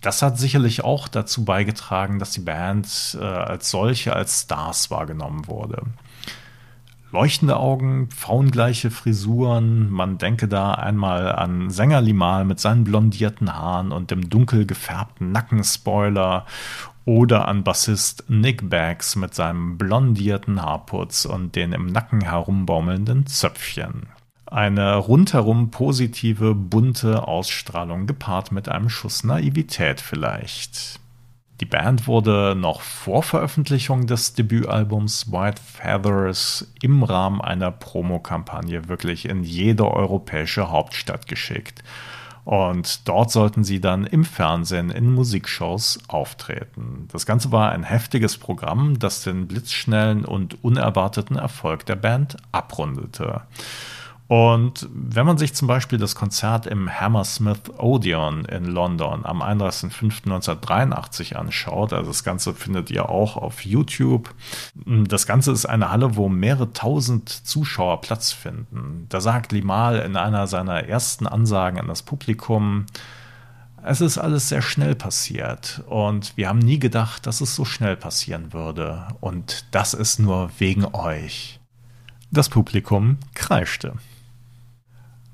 das 0.00 0.20
hat 0.20 0.36
sicherlich 0.36 0.82
auch 0.82 1.06
dazu 1.06 1.44
beigetragen, 1.44 2.18
dass 2.18 2.32
die 2.32 2.40
Band 2.40 3.16
äh, 3.20 3.24
als 3.24 3.70
solche 3.70 4.16
als 4.16 4.40
Stars 4.40 4.90
wahrgenommen 4.90 5.46
wurde 5.46 5.84
leuchtende 7.12 7.58
Augen, 7.58 8.08
frauengleiche 8.10 8.90
Frisuren. 8.90 9.90
Man 9.90 10.18
denke 10.18 10.48
da 10.48 10.72
einmal 10.72 11.30
an 11.30 11.70
Sänger 11.70 12.00
Limal 12.00 12.44
mit 12.44 12.58
seinen 12.58 12.84
blondierten 12.84 13.54
Haaren 13.54 13.92
und 13.92 14.10
dem 14.10 14.28
dunkel 14.28 14.66
gefärbten 14.66 15.30
Nackenspoiler 15.30 16.46
oder 17.04 17.48
an 17.48 17.64
Bassist 17.64 18.24
Nick 18.28 18.68
Baggs 18.68 19.16
mit 19.16 19.34
seinem 19.34 19.76
blondierten 19.76 20.62
Haarputz 20.62 21.24
und 21.24 21.54
den 21.54 21.72
im 21.72 21.86
Nacken 21.86 22.22
herumbaumelnden 22.22 23.26
Zöpfchen. 23.26 24.06
Eine 24.46 24.96
rundherum 24.96 25.70
positive, 25.70 26.54
bunte 26.54 27.26
Ausstrahlung 27.26 28.06
gepaart 28.06 28.52
mit 28.52 28.68
einem 28.68 28.88
Schuss 28.88 29.24
Naivität 29.24 30.00
vielleicht. 30.00 31.00
Die 31.62 31.66
Band 31.66 32.08
wurde 32.08 32.56
noch 32.58 32.80
vor 32.80 33.22
Veröffentlichung 33.22 34.08
des 34.08 34.34
Debütalbums 34.34 35.30
White 35.30 35.62
Feathers 35.62 36.66
im 36.82 37.04
Rahmen 37.04 37.40
einer 37.40 37.70
Promokampagne 37.70 38.88
wirklich 38.88 39.28
in 39.28 39.44
jede 39.44 39.88
europäische 39.88 40.72
Hauptstadt 40.72 41.28
geschickt. 41.28 41.84
Und 42.44 43.06
dort 43.06 43.30
sollten 43.30 43.62
sie 43.62 43.80
dann 43.80 44.06
im 44.06 44.24
Fernsehen 44.24 44.90
in 44.90 45.12
Musikshows 45.12 46.00
auftreten. 46.08 47.06
Das 47.12 47.26
Ganze 47.26 47.52
war 47.52 47.70
ein 47.70 47.84
heftiges 47.84 48.38
Programm, 48.38 48.98
das 48.98 49.22
den 49.22 49.46
blitzschnellen 49.46 50.24
und 50.24 50.64
unerwarteten 50.64 51.36
Erfolg 51.36 51.86
der 51.86 51.94
Band 51.94 52.38
abrundete. 52.50 53.42
Und 54.32 54.88
wenn 54.94 55.26
man 55.26 55.36
sich 55.36 55.52
zum 55.52 55.68
Beispiel 55.68 55.98
das 55.98 56.14
Konzert 56.14 56.66
im 56.66 56.88
Hammersmith 56.90 57.68
Odeon 57.76 58.46
in 58.46 58.64
London 58.64 59.26
am 59.26 59.42
31.05.1983 59.42 61.34
anschaut, 61.34 61.92
also 61.92 62.10
das 62.10 62.24
Ganze 62.24 62.54
findet 62.54 62.90
ihr 62.90 63.10
auch 63.10 63.36
auf 63.36 63.66
YouTube, 63.66 64.34
das 64.86 65.26
Ganze 65.26 65.52
ist 65.52 65.66
eine 65.66 65.90
Halle, 65.90 66.16
wo 66.16 66.30
mehrere 66.30 66.72
tausend 66.72 67.28
Zuschauer 67.28 68.00
Platz 68.00 68.32
finden. 68.32 69.04
Da 69.10 69.20
sagt 69.20 69.52
Limal 69.52 69.98
in 69.98 70.16
einer 70.16 70.46
seiner 70.46 70.88
ersten 70.88 71.26
Ansagen 71.26 71.78
an 71.78 71.88
das 71.88 72.02
Publikum, 72.02 72.86
es 73.84 74.00
ist 74.00 74.16
alles 74.16 74.48
sehr 74.48 74.62
schnell 74.62 74.94
passiert 74.94 75.82
und 75.88 76.38
wir 76.38 76.48
haben 76.48 76.60
nie 76.60 76.78
gedacht, 76.78 77.26
dass 77.26 77.42
es 77.42 77.54
so 77.54 77.66
schnell 77.66 77.96
passieren 77.96 78.54
würde. 78.54 79.08
Und 79.20 79.66
das 79.72 79.92
ist 79.92 80.20
nur 80.20 80.50
wegen 80.56 80.86
euch. 80.86 81.60
Das 82.30 82.48
Publikum 82.48 83.18
kreischte. 83.34 83.92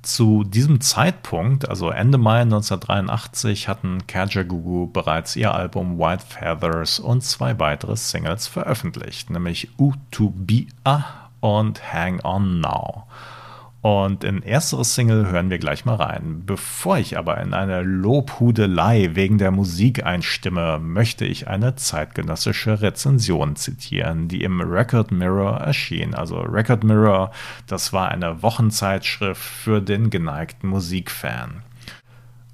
Zu 0.09 0.43
diesem 0.43 0.81
Zeitpunkt, 0.81 1.69
also 1.69 1.91
Ende 1.91 2.17
Mai 2.17 2.41
1983, 2.41 3.69
hatten 3.69 4.07
Kajagoogoo 4.07 4.87
bereits 4.87 5.37
ihr 5.37 5.53
Album 5.53 5.99
White 5.99 6.25
Feathers 6.27 6.99
und 6.99 7.23
zwei 7.23 7.59
weitere 7.59 7.95
Singles 7.95 8.47
veröffentlicht, 8.47 9.29
nämlich 9.29 9.69
U2Bia 9.79 11.05
und 11.41 11.93
Hang 11.93 12.25
On 12.25 12.59
Now. 12.59 13.07
Und 13.89 14.23
in 14.23 14.43
erstere 14.43 14.85
Single 14.85 15.31
hören 15.31 15.49
wir 15.49 15.57
gleich 15.57 15.87
mal 15.87 15.95
rein. 15.95 16.43
Bevor 16.45 16.99
ich 16.99 17.17
aber 17.17 17.41
in 17.41 17.55
eine 17.55 17.81
Lobhudelei 17.81 19.15
wegen 19.15 19.39
der 19.39 19.51
Musik 19.51 20.05
einstimme, 20.05 20.79
möchte 20.79 21.25
ich 21.25 21.49
eine 21.49 21.75
zeitgenössische 21.75 22.83
Rezension 22.83 23.57
zitieren, 23.57 24.29
die 24.29 24.43
im 24.43 24.61
Record 24.61 25.11
Mirror 25.11 25.61
erschien. 25.61 26.15
Also 26.15 26.39
Record 26.39 26.85
Mirror, 26.85 27.31
das 27.67 27.95
war 27.95 28.11
eine 28.11 28.43
Wochenzeitschrift 28.43 29.41
für 29.41 29.81
den 29.81 30.11
geneigten 30.11 30.69
Musikfan. 30.69 31.63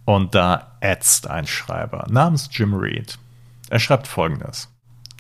Und 0.04 0.36
da 0.36 0.76
ätzt 0.78 1.28
ein 1.28 1.48
Schreiber 1.48 2.06
namens 2.08 2.48
Jim 2.52 2.74
Reed. 2.74 3.18
Er 3.70 3.80
schreibt 3.80 4.06
folgendes. 4.06 4.72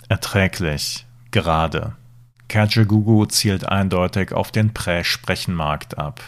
Erträglich, 0.08 1.06
gerade, 1.32 1.96
Kajagoogoo 2.54 3.26
zielt 3.26 3.68
eindeutig 3.68 4.32
auf 4.32 4.52
den 4.52 4.72
Prä-Sprechenmarkt 4.72 5.98
ab. 5.98 6.20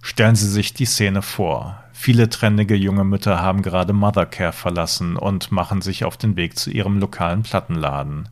Stellen 0.00 0.34
Sie 0.34 0.48
sich 0.48 0.72
die 0.72 0.86
Szene 0.86 1.20
vor. 1.20 1.84
Viele 1.92 2.30
trendige 2.30 2.74
junge 2.74 3.04
Mütter 3.04 3.42
haben 3.42 3.60
gerade 3.60 3.92
Mothercare 3.92 4.54
verlassen 4.54 5.18
und 5.18 5.52
machen 5.52 5.82
sich 5.82 6.06
auf 6.06 6.16
den 6.16 6.34
Weg 6.36 6.56
zu 6.56 6.70
ihrem 6.70 6.98
lokalen 6.98 7.42
Plattenladen. 7.42 8.30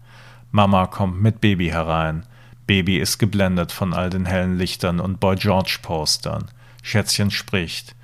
Mama 0.53 0.87
kommt 0.87 1.21
mit 1.21 1.43
Baby 1.43 1.69
herein. 1.69 2.25
Baby 2.67 2.97
ist 2.97 3.19
geblendet 3.19 3.73
von 3.73 3.93
all 3.93 4.09
den 4.09 4.25
hellen 4.25 4.57
Lichtern 4.57 4.99
und 4.99 5.21
Boy 5.21 5.37
George 5.37 5.81
Postern. 5.83 6.47
Schätzchen 6.83 7.31
spricht. 7.31 7.95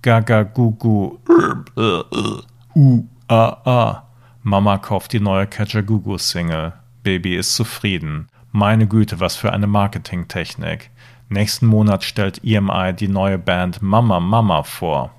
Gaga 0.00 0.44
gugu. 0.44 1.18
Uh, 1.76 3.04
ah, 3.28 3.56
ah. 3.66 4.02
Mama 4.42 4.78
kauft 4.78 5.12
die 5.12 5.20
neue 5.20 5.46
Kajagoogoo 5.46 6.16
Single. 6.16 6.72
Baby 7.02 7.36
ist 7.36 7.54
zufrieden. 7.54 8.29
Meine 8.52 8.88
Güte, 8.88 9.20
was 9.20 9.36
für 9.36 9.52
eine 9.52 9.66
Marketingtechnik. 9.66 10.90
Nächsten 11.28 11.66
Monat 11.66 12.02
stellt 12.02 12.44
EMI 12.44 12.92
die 12.92 13.08
neue 13.08 13.38
Band 13.38 13.80
Mama 13.80 14.18
Mama 14.18 14.64
vor. 14.64 15.14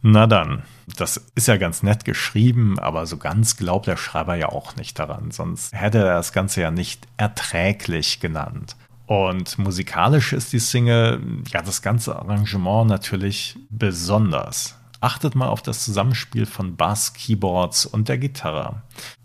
Na 0.00 0.26
dann, 0.26 0.62
das 0.96 1.18
ist 1.34 1.48
ja 1.48 1.58
ganz 1.58 1.82
nett 1.82 2.04
geschrieben, 2.04 2.78
aber 2.78 3.06
so 3.06 3.18
ganz 3.18 3.56
glaubt 3.56 3.86
der 3.86 3.96
Schreiber 3.96 4.34
ja 4.34 4.48
auch 4.48 4.74
nicht 4.76 4.98
daran, 4.98 5.30
sonst 5.30 5.72
hätte 5.72 5.98
er 5.98 6.14
das 6.14 6.32
Ganze 6.32 6.60
ja 6.60 6.70
nicht 6.70 7.06
erträglich 7.18 8.18
genannt. 8.18 8.76
Und 9.06 9.58
musikalisch 9.58 10.32
ist 10.32 10.52
die 10.52 10.58
Single, 10.58 11.20
ja, 11.52 11.62
das 11.62 11.82
ganze 11.82 12.16
Arrangement 12.16 12.88
natürlich 12.88 13.58
besonders. 13.68 14.78
Achtet 15.02 15.34
mal 15.34 15.48
auf 15.48 15.62
das 15.62 15.84
Zusammenspiel 15.84 16.46
von 16.46 16.76
Bass, 16.76 17.12
Keyboards 17.12 17.86
und 17.86 18.08
der 18.08 18.18
Gitarre. 18.18 18.82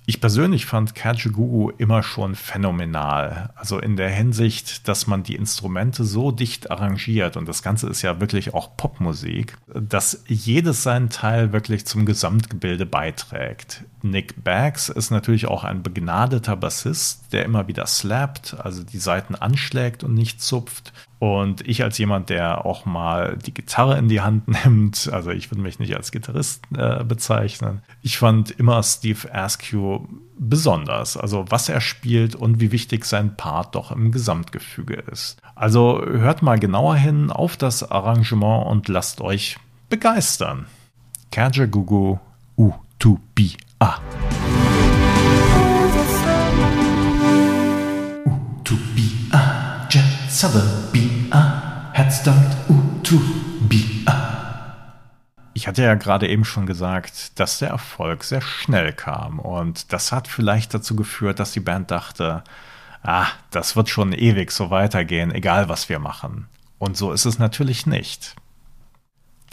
Ich 0.08 0.22
persönlich 0.22 0.66
fand 0.66 0.96
Kajagoogoo 0.96 1.70
immer 1.70 2.02
schon 2.02 2.34
phänomenal. 2.34 3.50
Also 3.56 3.78
in 3.78 3.96
der 3.96 4.10
Hinsicht, 4.10 4.88
dass 4.88 5.06
man 5.06 5.22
die 5.22 5.36
Instrumente 5.36 6.04
so 6.04 6.32
dicht 6.32 6.72
arrangiert 6.72 7.38
und 7.38 7.48
das 7.48 7.62
Ganze 7.62 7.90
ist 7.90 8.02
ja 8.02 8.20
wirklich 8.20 8.54
auch 8.56 8.76
Popmusik, 8.78 9.58
dass 9.68 10.24
jedes 10.26 10.82
seinen 10.82 11.10
Teil 11.10 11.52
wirklich 11.52 11.86
zum 11.86 12.06
Gesamtgebilde 12.06 12.86
beiträgt. 12.86 13.84
Nick 14.02 14.44
Baggs 14.44 14.90
ist 14.90 15.12
natürlich 15.12 15.46
auch 15.46 15.64
ein 15.64 15.84
begnadeter 15.84 16.56
Bassist, 16.56 17.34
der 17.34 17.44
immer 17.44 17.68
wieder 17.68 17.86
slappt, 17.86 18.56
also 18.60 18.84
die 18.84 19.00
Saiten 19.00 19.36
anschlägt 19.36 20.04
und 20.04 20.14
nicht 20.14 20.42
zupft. 20.42 20.94
Und 21.20 21.68
ich 21.68 21.84
als 21.84 21.98
jemand, 21.98 22.30
der 22.30 22.66
auch 22.66 22.86
mal 22.86 23.38
die 23.38 23.54
Gitarre 23.54 23.98
in 23.98 24.08
die 24.08 24.22
Hand 24.22 24.48
nimmt, 24.66 25.10
also 25.12 25.32
ich 25.32 25.50
würde 25.52 25.62
mich 25.62 25.80
nicht 25.80 25.96
als 25.96 26.12
Gitarrist 26.12 26.64
äh, 26.78 27.04
bezeichnen, 27.04 27.82
ich 28.02 28.18
fand 28.18 28.52
immer 28.52 28.84
Steve 28.84 29.34
Askew 29.34 30.02
besonders, 30.40 31.18
also 31.18 31.46
was 31.50 31.70
er 31.70 31.82
spielt 31.82 32.36
und 32.36 32.60
wie 32.60 32.72
wichtig 32.72 33.06
sein 33.06 33.36
Part 33.36 33.74
doch 33.74 33.92
im 33.92 34.12
Gesamtgefüge 34.12 34.96
ist. 35.12 35.38
Also 35.56 36.00
hört 36.06 36.44
mal 36.44 36.60
genauer 36.60 36.96
hin 36.96 37.32
auf 37.32 37.58
das 37.58 37.90
Arrangement 37.90 38.68
und 38.68 38.88
lasst 38.88 39.22
euch 39.22 39.58
begeistern. 39.90 40.68
Kajagoogoo 41.32 42.20
U2BA. 42.58 44.00
U2BA, 50.38 50.44
Jet 50.44 50.52
Sotheby. 50.52 51.30
Head 51.94 52.14
Start 52.14 52.58
U2BA. 52.70 54.14
Ich 55.56 55.68
hatte 55.68 55.82
ja 55.82 55.96
gerade 55.96 56.28
eben 56.28 56.46
schon 56.46 56.68
gesagt, 56.68 57.40
dass 57.40 57.58
der 57.58 57.70
Erfolg 57.70 58.24
sehr 58.24 58.42
schnell 58.42 58.94
kam 58.94 59.40
und 59.40 59.92
das 59.92 60.12
hat 60.12 60.28
vielleicht 60.28 60.76
dazu 60.76 60.96
geführt, 60.96 61.40
dass 61.40 61.54
die 61.54 61.60
Band 61.60 61.90
dachte, 61.90 62.44
ah, 63.02 63.26
das 63.50 63.76
wird 63.76 63.90
schon 63.90 64.14
ewig 64.14 64.52
so 64.52 64.70
weitergehen, 64.70 65.34
egal 65.34 65.70
was 65.70 65.90
wir 65.90 65.98
machen. 65.98 66.46
Und 66.78 66.98
so 66.98 67.12
ist 67.12 67.26
es 67.26 67.40
natürlich 67.40 67.88
nicht. 67.88 68.36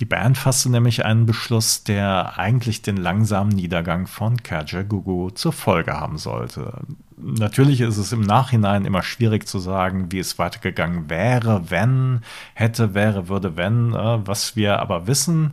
Die 0.01 0.05
Band 0.05 0.37
fasste 0.37 0.71
nämlich 0.71 1.07
einen 1.07 1.25
Beschluss, 1.25 1.85
der 1.85 2.39
eigentlich 2.39 2.83
den 2.83 2.99
langsamen 2.99 3.55
Niedergang 3.55 4.07
von 4.07 4.43
Kajagoogoo 4.43 5.31
zur 5.31 5.55
Folge 5.55 5.95
haben 5.95 6.19
sollte. 6.19 6.83
Natürlich 7.17 7.81
ist 7.81 7.97
es 7.97 8.13
im 8.13 8.23
Nachhinein 8.23 8.85
immer 8.85 9.03
schwierig 9.03 9.47
zu 9.47 9.59
sagen, 9.59 10.11
wie 10.11 10.19
es 10.19 10.39
weitergegangen 10.39 11.09
wäre, 11.09 11.71
wenn, 11.71 12.23
hätte, 12.55 12.95
wäre, 12.95 13.29
würde, 13.29 13.57
wenn. 13.57 13.93
Äh, 13.93 14.27
was 14.27 14.57
wir 14.57 14.81
aber 14.81 15.07
wissen, 15.07 15.53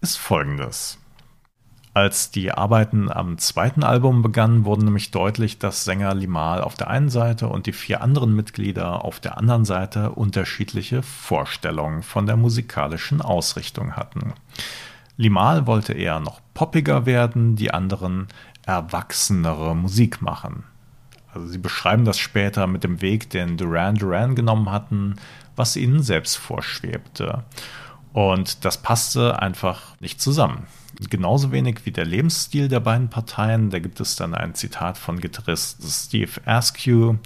ist 0.00 0.16
Folgendes. 0.16 0.98
Als 1.94 2.30
die 2.30 2.52
Arbeiten 2.52 3.10
am 3.10 3.38
zweiten 3.38 3.82
Album 3.82 4.20
begannen, 4.20 4.66
wurde 4.66 4.84
nämlich 4.84 5.12
deutlich, 5.12 5.58
dass 5.58 5.84
Sänger 5.84 6.14
Limal 6.14 6.60
auf 6.60 6.74
der 6.74 6.88
einen 6.88 7.08
Seite 7.08 7.48
und 7.48 7.64
die 7.66 7.72
vier 7.72 8.02
anderen 8.02 8.34
Mitglieder 8.34 9.02
auf 9.02 9.18
der 9.18 9.38
anderen 9.38 9.64
Seite 9.64 10.10
unterschiedliche 10.10 11.02
Vorstellungen 11.02 12.02
von 12.02 12.26
der 12.26 12.36
musikalischen 12.36 13.22
Ausrichtung 13.22 13.96
hatten. 13.96 14.34
Limal 15.16 15.66
wollte 15.66 15.94
eher 15.94 16.20
noch 16.20 16.42
poppiger 16.52 17.06
werden, 17.06 17.56
die 17.56 17.72
anderen 17.72 18.28
erwachsenere 18.66 19.74
Musik 19.74 20.20
machen. 20.20 20.64
Also 21.36 21.48
sie 21.48 21.58
beschreiben 21.58 22.06
das 22.06 22.18
später 22.18 22.66
mit 22.66 22.82
dem 22.82 23.02
Weg, 23.02 23.28
den 23.28 23.58
Duran 23.58 23.96
Duran 23.96 24.34
genommen 24.34 24.70
hatten, 24.70 25.16
was 25.54 25.76
ihnen 25.76 26.02
selbst 26.02 26.36
vorschwebte. 26.36 27.44
Und 28.14 28.64
das 28.64 28.78
passte 28.78 29.40
einfach 29.40 30.00
nicht 30.00 30.20
zusammen 30.20 30.66
genauso 31.10 31.52
wenig 31.52 31.84
wie 31.84 31.90
der 31.90 32.06
Lebensstil 32.06 32.68
der 32.68 32.80
beiden 32.80 33.08
Parteien. 33.08 33.68
Da 33.68 33.78
gibt 33.78 34.00
es 34.00 34.16
dann 34.16 34.34
ein 34.34 34.54
Zitat 34.54 34.96
von 34.96 35.20
Gitarrist 35.20 35.82
Steve 35.86 36.32
Askew. 36.46 37.16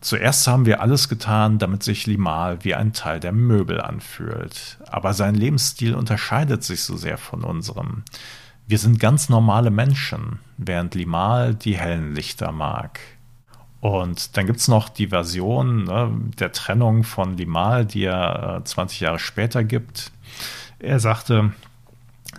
Zuerst 0.00 0.46
haben 0.46 0.64
wir 0.66 0.80
alles 0.80 1.08
getan, 1.08 1.58
damit 1.58 1.82
sich 1.82 2.06
Limal 2.06 2.64
wie 2.64 2.76
ein 2.76 2.92
Teil 2.92 3.18
der 3.20 3.32
Möbel 3.32 3.80
anfühlt. 3.80 4.78
Aber 4.86 5.12
sein 5.12 5.34
Lebensstil 5.34 5.94
unterscheidet 5.96 6.62
sich 6.62 6.84
so 6.84 6.96
sehr 6.96 7.18
von 7.18 7.42
unserem. 7.42 8.04
Wir 8.70 8.78
sind 8.78 9.00
ganz 9.00 9.28
normale 9.28 9.72
Menschen, 9.72 10.38
während 10.56 10.94
Limal 10.94 11.56
die 11.56 11.76
hellen 11.76 12.14
Lichter 12.14 12.52
mag. 12.52 13.00
Und 13.80 14.36
dann 14.36 14.46
gibt 14.46 14.60
es 14.60 14.68
noch 14.68 14.88
die 14.88 15.08
Version 15.08 15.86
ne, 15.86 16.12
der 16.38 16.52
Trennung 16.52 17.02
von 17.02 17.36
Limal, 17.36 17.84
die 17.84 18.04
er 18.04 18.60
äh, 18.60 18.64
20 18.64 19.00
Jahre 19.00 19.18
später 19.18 19.64
gibt. 19.64 20.12
Er 20.78 21.00
sagte, 21.00 21.52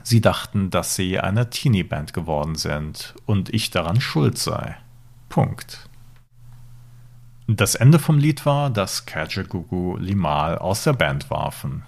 Sie 0.03 0.21
dachten, 0.21 0.69
dass 0.69 0.95
sie 0.95 1.19
eine 1.19 1.49
Teenie-Band 1.49 2.13
geworden 2.13 2.55
sind 2.55 3.13
und 3.25 3.53
ich 3.53 3.69
daran 3.69 3.99
schuld 3.99 4.37
sei. 4.37 4.77
Punkt. 5.27 5.89
Das 7.47 7.75
Ende 7.75 7.99
vom 7.99 8.17
Lied 8.17 8.45
war, 8.45 8.69
dass 8.69 9.05
Kajagoogoo 9.05 9.97
Limal 9.97 10.57
aus 10.57 10.85
der 10.85 10.93
Band 10.93 11.29
warfen. 11.29 11.83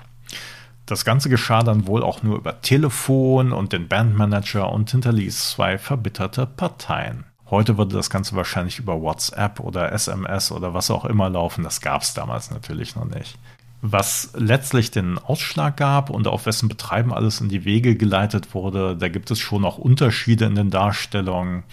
Das 0.94 1.06
Ganze 1.06 1.28
geschah 1.28 1.64
dann 1.64 1.88
wohl 1.88 2.04
auch 2.04 2.22
nur 2.22 2.38
über 2.38 2.62
Telefon 2.62 3.52
und 3.52 3.74
den 3.74 3.88
Bandmanager 3.88 4.72
und 4.72 4.92
hinterließ 4.92 5.50
zwei 5.50 5.80
verbitterte 5.80 6.46
Parteien. 6.46 7.24
Heute 7.50 7.80
würde 7.80 7.96
das 7.96 8.12
Ganze 8.12 8.36
wahrscheinlich 8.36 8.78
über 8.78 9.02
WhatsApp 9.02 9.60
oder 9.60 9.92
SMS 9.92 10.52
oder 10.52 10.76
was 10.76 10.92
auch 10.92 11.06
immer 11.06 11.32
laufen. 11.32 11.64
Das 11.64 11.82
gab 11.82 12.04
es 12.04 12.14
damals 12.14 12.52
natürlich 12.52 12.96
noch 12.96 13.06
nicht. 13.06 13.40
Was 13.82 14.34
letztlich 14.36 14.92
den 14.92 15.18
Ausschlag 15.18 15.78
gab 15.78 16.12
und 16.12 16.28
auf 16.28 16.46
wessen 16.46 16.70
Betreiben 16.70 17.12
alles 17.12 17.42
in 17.42 17.50
die 17.50 17.66
Wege 17.66 17.96
geleitet 17.96 18.54
wurde, 18.54 18.96
da 18.96 19.08
gibt 19.08 19.32
es 19.32 19.40
schon 19.40 19.66
auch 19.66 19.80
Unterschiede 19.80 20.46
in 20.46 20.54
den 20.54 20.70
Darstellungen. 20.70 21.64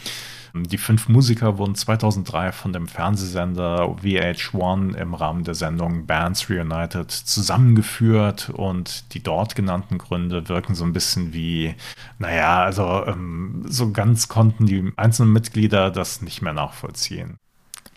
Die 0.54 0.78
fünf 0.78 1.08
Musiker 1.08 1.58
wurden 1.58 1.74
2003 1.74 2.52
von 2.52 2.72
dem 2.72 2.88
Fernsehsender 2.88 3.84
VH1 4.02 4.94
im 4.96 5.14
Rahmen 5.14 5.44
der 5.44 5.54
Sendung 5.54 6.06
Bands 6.06 6.50
Reunited 6.50 7.10
zusammengeführt 7.10 8.50
und 8.50 9.14
die 9.14 9.22
dort 9.22 9.54
genannten 9.54 9.98
Gründe 9.98 10.48
wirken 10.48 10.74
so 10.74 10.84
ein 10.84 10.92
bisschen 10.92 11.32
wie, 11.32 11.74
naja, 12.18 12.62
also 12.62 13.04
ähm, 13.06 13.64
so 13.66 13.92
ganz 13.92 14.28
konnten 14.28 14.66
die 14.66 14.92
einzelnen 14.96 15.32
Mitglieder 15.32 15.90
das 15.90 16.22
nicht 16.22 16.42
mehr 16.42 16.52
nachvollziehen. 16.52 17.36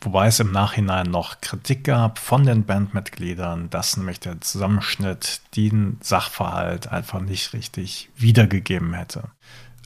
Wobei 0.03 0.27
es 0.27 0.41
im 0.41 0.51
Nachhinein 0.51 1.09
noch 1.09 1.39
Kritik 1.39 1.85
gab 1.85 2.19
von 2.19 2.43
den 2.43 2.65
Bandmitgliedern, 2.65 3.69
dass 3.69 3.95
nämlich 3.95 4.19
der 4.19 4.41
Zusammenschnitt 4.41 5.41
den 5.55 5.97
Sachverhalt 6.01 6.89
einfach 6.91 7.21
nicht 7.21 7.53
richtig 7.53 8.09
wiedergegeben 8.17 8.93
hätte. 8.93 9.29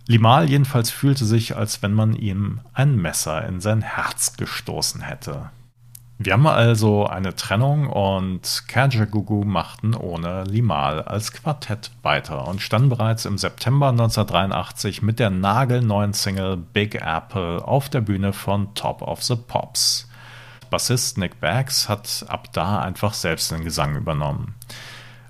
Limal 0.08 0.50
jedenfalls 0.50 0.90
fühlte 0.90 1.26
sich, 1.26 1.58
als 1.58 1.84
wenn 1.84 1.94
man 1.94 2.14
ihm 2.14 2.62
ein 2.74 2.96
Messer 2.96 3.46
in 3.46 3.60
sein 3.60 3.82
Herz 3.82 4.38
gestoßen 4.38 5.02
hätte. 5.02 5.50
Wir 6.20 6.34
haben 6.34 6.48
also 6.48 7.06
eine 7.06 7.36
Trennung 7.36 7.88
und 7.88 8.64
Kajagoogoo 8.68 9.44
machten 9.44 9.94
ohne 9.94 10.46
Limal 10.46 11.04
als 11.04 11.32
Quartett 11.32 11.92
weiter 12.02 12.48
und 12.48 12.62
standen 12.62 12.90
bereits 12.90 13.26
im 13.26 13.38
September 13.38 13.90
1983 13.90 15.04
mit 15.04 15.20
der 15.20 15.30
nagelneuen 15.30 16.14
Single 16.14 16.58
Big 16.58 16.96
Apple 16.96 17.64
auf 17.64 17.90
der 17.90 18.02
Bühne 18.02 18.34
von 18.34 18.74
Top 18.74 19.04
of 19.04 19.22
the 19.22 19.36
Pops. 19.36 20.10
Bassist 20.72 21.20
Nick 21.20 21.40
Baggs 21.40 21.88
hat 21.88 22.26
ab 22.30 22.52
da 22.52 22.80
einfach 22.80 23.14
selbst 23.14 23.52
den 23.52 23.64
Gesang 23.64 23.96
übernommen. 23.96 24.56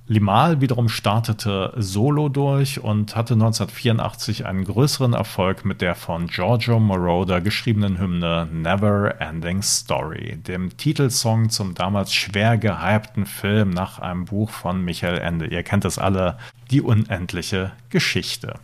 Limal 0.09 0.61
wiederum 0.61 0.87
startete 0.87 1.73
solo 1.75 2.29
durch 2.29 2.81
und 2.81 3.17
hatte 3.17 3.33
1984 3.33 4.45
einen 4.45 4.63
größeren 4.63 5.11
Erfolg 5.13 5.65
mit 5.65 5.81
der 5.81 5.95
von 5.95 6.27
Giorgio 6.27 6.79
Moroder 6.79 7.41
geschriebenen 7.41 7.99
Hymne 7.99 8.47
Never 8.49 9.19
Ending 9.19 9.61
Story, 9.61 10.37
dem 10.37 10.77
Titelsong 10.77 11.49
zum 11.49 11.75
damals 11.75 12.13
schwer 12.13 12.57
gehypten 12.57 13.25
Film 13.25 13.71
nach 13.71 13.99
einem 13.99 14.23
Buch 14.23 14.49
von 14.49 14.81
Michael 14.81 15.17
Ende. 15.17 15.47
Ihr 15.47 15.63
kennt 15.63 15.83
es 15.83 15.99
alle, 15.99 16.37
Die 16.71 16.81
unendliche 16.81 17.73
Geschichte. 17.89 18.55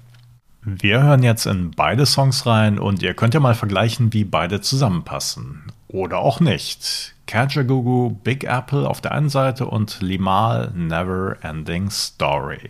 Wir 0.66 1.04
hören 1.04 1.24
jetzt 1.24 1.46
in 1.46 1.72
beide 1.72 2.06
Songs 2.06 2.46
rein 2.46 2.80
und 2.80 3.02
ihr 3.04 3.14
könnt 3.14 3.34
ja 3.34 3.42
mal 3.42 3.54
vergleichen, 3.54 4.14
wie 4.14 4.24
beide 4.24 4.62
zusammenpassen. 4.62 5.64
Oder 5.90 6.20
auch 6.20 6.40
nicht. 6.40 7.16
Kajagoogoo, 7.28 8.12
Big 8.24 8.46
Apple 8.46 8.90
auf 8.90 9.02
der 9.02 9.12
einen 9.12 9.30
Seite 9.30 9.66
und 9.66 10.02
Limal 10.02 10.72
Never 10.74 11.36
Ending 11.42 11.90
Story. 11.90 12.70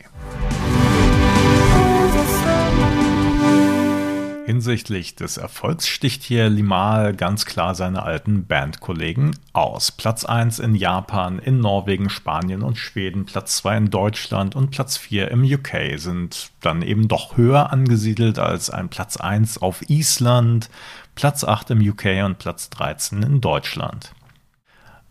Hinsichtlich 4.45 5.15
des 5.15 5.37
Erfolgs 5.37 5.87
sticht 5.87 6.21
hier 6.21 6.49
Limal 6.49 7.15
ganz 7.15 7.45
klar 7.45 7.75
seine 7.75 8.03
alten 8.03 8.45
Bandkollegen 8.45 9.37
aus. 9.53 9.91
Platz 9.91 10.25
1 10.25 10.59
in 10.59 10.75
Japan, 10.75 11.39
in 11.39 11.61
Norwegen, 11.61 12.09
Spanien 12.09 12.61
und 12.61 12.77
Schweden, 12.77 13.25
Platz 13.25 13.57
2 13.57 13.77
in 13.77 13.89
Deutschland 13.89 14.53
und 14.55 14.71
Platz 14.71 14.97
4 14.97 15.31
im 15.31 15.43
UK 15.45 15.97
sind 15.97 16.51
dann 16.59 16.81
eben 16.81 17.07
doch 17.07 17.37
höher 17.37 17.71
angesiedelt 17.71 18.37
als 18.37 18.69
ein 18.69 18.89
Platz 18.89 19.15
1 19.15 19.59
auf 19.59 19.89
Island, 19.89 20.69
Platz 21.15 21.45
8 21.45 21.71
im 21.71 21.79
UK 21.79 22.25
und 22.25 22.37
Platz 22.37 22.69
13 22.69 23.23
in 23.23 23.39
Deutschland. 23.39 24.13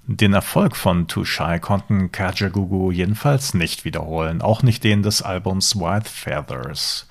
Den 0.07 0.35
Erfolg 0.35 0.77
von 0.77 1.07
Too 1.07 1.25
Shy 1.25 1.61
konnten 1.61 2.11
Kajagoogoo 2.11 2.91
jedenfalls 2.91 3.55
nicht 3.55 3.85
wiederholen, 3.85 4.43
auch 4.43 4.63
nicht 4.63 4.83
den 4.83 5.03
des 5.03 5.23
Albums 5.23 5.77
White 5.77 6.11
Feathers. 6.11 7.07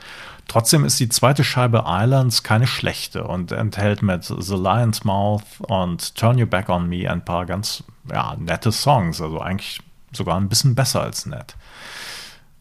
Trotzdem 0.52 0.84
ist 0.84 1.00
die 1.00 1.08
zweite 1.08 1.46
Scheibe 1.46 1.86
Islands 1.88 2.44
keine 2.44 2.68
schlechte 2.68 3.24
und 3.24 3.54
enthält 3.54 4.02
mit 4.02 4.26
The 4.26 4.56
Lion's 4.56 5.06
Mouth 5.06 5.46
und 5.60 6.14
Turn 6.16 6.38
You 6.38 6.46
Back 6.46 6.68
on 6.68 6.90
Me 6.90 7.10
ein 7.10 7.24
paar 7.24 7.46
ganz 7.46 7.86
ja, 8.12 8.36
nette 8.38 8.74
Songs, 8.74 9.22
also 9.22 9.40
eigentlich 9.40 9.80
sogar 10.12 10.36
ein 10.36 10.50
bisschen 10.50 10.76
besser 10.76 11.04
als 11.04 11.26
nett. 11.26 11.56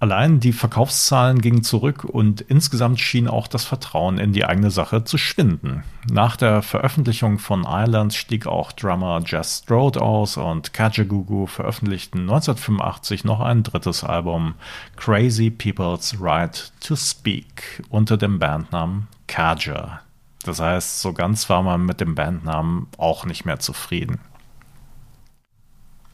Allein 0.00 0.40
die 0.40 0.54
Verkaufszahlen 0.54 1.42
gingen 1.42 1.62
zurück 1.62 2.04
und 2.04 2.40
insgesamt 2.40 3.00
schien 3.00 3.28
auch 3.28 3.46
das 3.46 3.64
Vertrauen 3.64 4.16
in 4.16 4.32
die 4.32 4.46
eigene 4.46 4.70
Sache 4.70 5.04
zu 5.04 5.18
schwinden. 5.18 5.84
Nach 6.10 6.36
der 6.36 6.62
Veröffentlichung 6.62 7.38
von 7.38 7.66
Islands 7.68 8.16
stieg 8.16 8.46
auch 8.46 8.72
Drummer 8.72 9.20
Jess 9.26 9.58
Strode 9.64 10.00
aus 10.00 10.38
und 10.38 10.72
Kajagoogoo 10.72 11.44
veröffentlichten 11.46 12.20
1985 12.20 13.24
noch 13.24 13.40
ein 13.40 13.62
drittes 13.62 14.02
Album, 14.02 14.54
Crazy 14.96 15.50
People's 15.50 16.16
Right 16.18 16.72
to 16.80 16.96
Speak, 16.96 17.82
unter 17.90 18.16
dem 18.16 18.38
Bandnamen 18.38 19.06
Kaja. 19.26 20.00
Das 20.44 20.60
heißt, 20.60 21.02
so 21.02 21.12
ganz 21.12 21.50
war 21.50 21.62
man 21.62 21.84
mit 21.84 22.00
dem 22.00 22.14
Bandnamen 22.14 22.86
auch 22.96 23.26
nicht 23.26 23.44
mehr 23.44 23.58
zufrieden. 23.58 24.18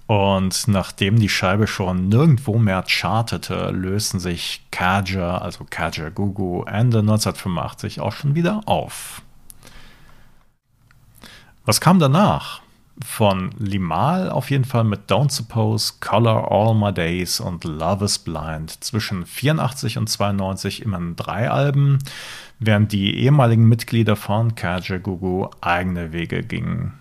Und 0.06 0.68
nachdem 0.68 1.18
die 1.18 1.28
Scheibe 1.28 1.66
schon 1.66 2.08
nirgendwo 2.08 2.58
mehr 2.58 2.84
chartete, 2.88 3.70
lösten 3.70 4.20
sich 4.20 4.64
Kaja, 4.70 5.38
also 5.38 5.66
Kaja 5.68 6.10
Gugu, 6.10 6.62
Ende 6.62 7.00
1985 7.00 8.00
auch 8.00 8.12
schon 8.12 8.36
wieder 8.36 8.60
auf. 8.66 9.22
Was 11.64 11.80
kam 11.80 11.98
danach? 11.98 12.60
Von 13.04 13.50
Limal 13.58 14.30
auf 14.30 14.50
jeden 14.50 14.64
Fall 14.64 14.84
mit 14.84 15.10
Don't 15.10 15.30
Suppose, 15.30 15.94
Color 16.00 16.50
All 16.50 16.74
My 16.74 16.94
Days 16.94 17.40
und 17.40 17.64
Love 17.64 18.04
is 18.06 18.18
Blind. 18.18 18.82
Zwischen 18.82 19.26
84 19.26 19.98
und 19.98 20.08
92 20.08 20.82
immer 20.82 21.00
drei 21.14 21.50
Alben, 21.50 21.98
während 22.58 22.92
die 22.92 23.18
ehemaligen 23.18 23.68
Mitglieder 23.68 24.16
von 24.16 24.54
Kaja 24.54 24.98
Gugu 24.98 25.50
eigene 25.60 26.12
Wege 26.12 26.42
gingen. 26.42 26.94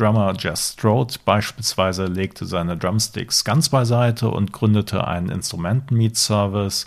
Drummer 0.00 0.32
Jess 0.38 0.72
Strode 0.72 1.16
beispielsweise 1.26 2.06
legte 2.06 2.46
seine 2.46 2.78
Drumsticks 2.78 3.44
ganz 3.44 3.68
beiseite 3.68 4.30
und 4.30 4.50
gründete 4.50 5.06
einen 5.06 5.28
Instrumenten-Meet-Service, 5.28 6.86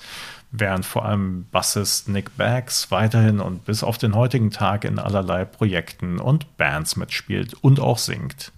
während 0.51 0.83
vor 0.83 1.05
allem 1.05 1.45
Bassist 1.51 2.09
Nick 2.09 2.35
Baggs 2.37 2.89
weiterhin 2.89 3.39
und 3.39 3.65
bis 3.65 3.83
auf 3.83 3.99
den 3.99 4.15
heutigen 4.15 4.49
Tag 4.49 4.83
in 4.83 4.97
allerlei 4.97 5.45
Projekten 5.45 6.19
und 6.19 6.57
Bands 6.57 6.95
mitspielt 6.95 7.53
und 7.61 7.79
auch 7.79 7.99
singt. 7.99 8.51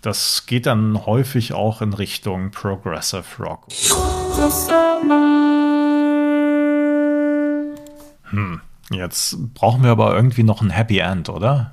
Das 0.00 0.46
geht 0.46 0.66
dann 0.66 1.04
häufig 1.04 1.52
auch 1.52 1.82
in 1.82 1.92
Richtung 1.92 2.52
Progressive 2.52 3.24
Rock. 3.40 3.66
Hm, 8.30 8.60
jetzt 8.90 9.54
brauchen 9.54 9.82
wir 9.82 9.90
aber 9.90 10.14
irgendwie 10.14 10.44
noch 10.44 10.62
ein 10.62 10.70
Happy 10.70 10.98
End, 10.98 11.28
oder? 11.28 11.72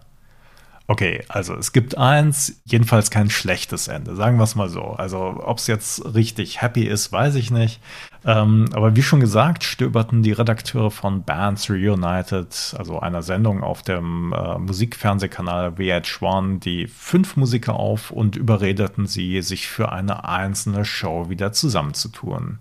Okay, 0.88 1.24
also 1.30 1.56
es 1.56 1.71
gibt 1.71 1.98
eins, 1.98 2.62
jedenfalls 2.63 3.10
kein 3.10 3.32
schlechtes 3.32 3.88
Ende, 3.88 4.15
sagen 4.15 4.38
wir 4.38 4.43
es 4.43 4.54
mal 4.56 4.69
so. 4.69 4.84
Also 4.84 5.41
ob 5.43 5.58
es 5.58 5.65
jetzt 5.65 6.13
richtig 6.13 6.62
happy 6.62 6.84
ist, 6.84 7.12
weiß 7.12 7.36
ich 7.36 7.50
nicht. 7.50 7.82
Ähm, 8.24 8.65
aber 8.71 8.95
wie 8.95 9.02
schon 9.02 9.19
gesagt, 9.19 9.63
stöberten 9.63 10.21
die 10.21 10.32
Redakteure 10.32 10.91
von 10.91 11.24
Bands 11.24 11.71
Reunited, 11.71 12.76
also 12.78 13.00
einer 13.00 13.24
Sendung 13.24 13.63
auf 13.63 13.82
dem 13.82 14.32
äh, 14.32 14.60
Musikfernsehkanal 14.60 15.69
VH1, 15.69 16.60
die 16.60 16.86
fünf 16.86 17.36
Musiker 17.36 17.74
auf 17.74 18.12
und 18.12 18.36
überredeten 18.36 19.08
sie, 19.08 19.41
sich 19.41 19.67
für 19.67 19.91
eine 19.91 20.26
einzelne 20.26 20.86
Show 20.86 21.30
wieder 21.30 21.52
zusammenzutun. 21.52 22.60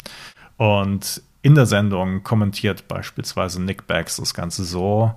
Und 0.57 1.23
in 1.43 1.55
der 1.55 1.67
Sendung 1.67 2.23
kommentiert 2.23 2.89
beispielsweise 2.89 3.63
Nick 3.63 3.87
Baggs 3.87 4.17
das 4.17 4.33
Ganze 4.33 4.65
so, 4.65 5.13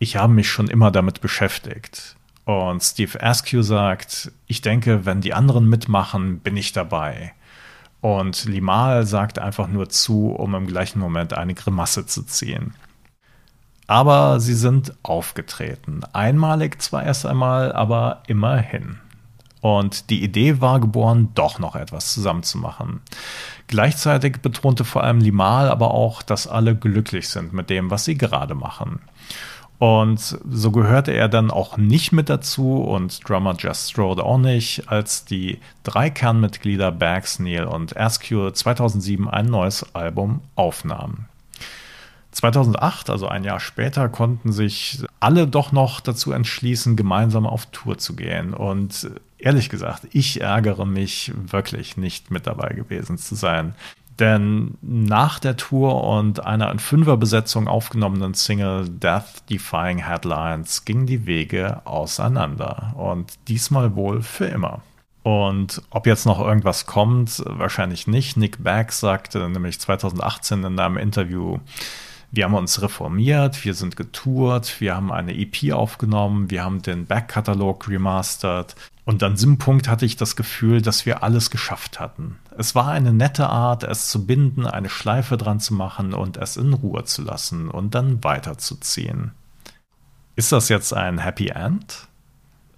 ich 0.00 0.16
habe 0.16 0.32
mich 0.32 0.50
schon 0.50 0.66
immer 0.66 0.90
damit 0.90 1.20
beschäftigt. 1.20 2.16
Und 2.44 2.82
Steve 2.82 3.22
Askew 3.22 3.62
sagt, 3.62 4.32
ich 4.46 4.60
denke, 4.60 5.06
wenn 5.06 5.20
die 5.20 5.34
anderen 5.34 5.68
mitmachen, 5.68 6.40
bin 6.40 6.56
ich 6.56 6.72
dabei. 6.72 7.32
Und 8.00 8.44
Limal 8.46 9.06
sagt 9.06 9.38
einfach 9.38 9.68
nur 9.68 9.88
zu, 9.88 10.30
um 10.30 10.54
im 10.54 10.66
gleichen 10.66 10.98
Moment 10.98 11.34
eine 11.34 11.54
Grimasse 11.54 12.06
zu 12.06 12.22
ziehen. 12.22 12.74
Aber 13.86 14.40
sie 14.40 14.54
sind 14.54 14.94
aufgetreten. 15.02 16.02
Einmalig 16.12 16.80
zwar 16.80 17.04
erst 17.04 17.26
einmal, 17.26 17.72
aber 17.72 18.22
immerhin. 18.26 18.98
Und 19.60 20.08
die 20.08 20.22
Idee 20.22 20.60
war 20.60 20.80
geboren, 20.80 21.30
doch 21.34 21.58
noch 21.58 21.76
etwas 21.76 22.14
zusammenzumachen. 22.14 23.00
Gleichzeitig 23.66 24.40
betonte 24.40 24.84
vor 24.84 25.04
allem 25.04 25.20
Limal 25.20 25.68
aber 25.68 25.90
auch, 25.90 26.22
dass 26.22 26.46
alle 26.46 26.74
glücklich 26.74 27.28
sind 27.28 27.52
mit 27.52 27.68
dem, 27.68 27.90
was 27.90 28.06
sie 28.06 28.16
gerade 28.16 28.54
machen. 28.54 29.00
Und 29.80 30.38
so 30.46 30.72
gehörte 30.72 31.12
er 31.12 31.30
dann 31.30 31.50
auch 31.50 31.78
nicht 31.78 32.12
mit 32.12 32.28
dazu 32.28 32.82
und 32.82 33.26
Drummer 33.26 33.56
Just 33.58 33.90
Strode 33.90 34.22
auch 34.22 34.36
nicht, 34.36 34.90
als 34.90 35.24
die 35.24 35.58
drei 35.84 36.10
Kernmitglieder 36.10 36.92
Bags, 36.92 37.38
Neil 37.38 37.64
und 37.64 37.96
Askew 37.96 38.50
2007 38.50 39.26
ein 39.26 39.46
neues 39.46 39.94
Album 39.94 40.42
aufnahmen. 40.54 41.30
2008, 42.32 43.08
also 43.08 43.26
ein 43.26 43.42
Jahr 43.42 43.58
später, 43.58 44.10
konnten 44.10 44.52
sich 44.52 45.02
alle 45.18 45.46
doch 45.46 45.72
noch 45.72 46.00
dazu 46.00 46.30
entschließen, 46.32 46.94
gemeinsam 46.94 47.46
auf 47.46 47.64
Tour 47.72 47.96
zu 47.96 48.14
gehen. 48.14 48.52
Und 48.52 49.10
ehrlich 49.38 49.70
gesagt, 49.70 50.08
ich 50.12 50.42
ärgere 50.42 50.84
mich 50.84 51.32
wirklich 51.34 51.96
nicht 51.96 52.30
mit 52.30 52.46
dabei 52.46 52.74
gewesen 52.74 53.16
zu 53.16 53.34
sein. 53.34 53.74
Denn 54.20 54.76
nach 54.82 55.38
der 55.38 55.56
Tour 55.56 56.04
und 56.04 56.44
einer 56.44 56.70
in 56.70 56.78
Fünferbesetzung 56.78 57.66
aufgenommenen 57.66 58.34
Single 58.34 58.86
Death 58.88 59.48
Defying 59.48 59.98
Headlines 59.98 60.84
gingen 60.84 61.06
die 61.06 61.24
Wege 61.24 61.80
auseinander. 61.86 62.92
Und 62.96 63.32
diesmal 63.48 63.96
wohl 63.96 64.20
für 64.20 64.44
immer. 64.44 64.82
Und 65.22 65.82
ob 65.90 66.06
jetzt 66.06 66.26
noch 66.26 66.38
irgendwas 66.38 66.84
kommt, 66.84 67.42
wahrscheinlich 67.46 68.06
nicht. 68.06 68.36
Nick 68.36 68.62
Bagg 68.62 68.92
sagte 68.92 69.48
nämlich 69.48 69.80
2018 69.80 70.64
in 70.64 70.78
einem 70.78 70.98
Interview, 70.98 71.58
wir 72.30 72.44
haben 72.44 72.54
uns 72.54 72.80
reformiert, 72.80 73.64
wir 73.64 73.74
sind 73.74 73.96
getourt, 73.96 74.80
wir 74.80 74.94
haben 74.94 75.10
eine 75.10 75.36
EP 75.36 75.72
aufgenommen, 75.72 76.50
wir 76.50 76.62
haben 76.62 76.80
den 76.80 77.06
Backkatalog 77.06 77.88
remastert. 77.88 78.76
Und 79.10 79.24
an 79.24 79.34
diesem 79.34 79.58
Punkt 79.58 79.88
hatte 79.88 80.06
ich 80.06 80.14
das 80.14 80.36
Gefühl, 80.36 80.82
dass 80.82 81.04
wir 81.04 81.24
alles 81.24 81.50
geschafft 81.50 81.98
hatten. 81.98 82.38
Es 82.56 82.76
war 82.76 82.92
eine 82.92 83.12
nette 83.12 83.48
Art, 83.48 83.82
es 83.82 84.08
zu 84.08 84.24
binden, 84.24 84.68
eine 84.68 84.88
Schleife 84.88 85.36
dran 85.36 85.58
zu 85.58 85.74
machen 85.74 86.14
und 86.14 86.36
es 86.36 86.56
in 86.56 86.72
Ruhe 86.72 87.02
zu 87.02 87.22
lassen 87.22 87.68
und 87.70 87.96
dann 87.96 88.22
weiterzuziehen. 88.22 89.32
Ist 90.36 90.52
das 90.52 90.68
jetzt 90.68 90.94
ein 90.94 91.18
Happy 91.18 91.48
End? 91.48 92.06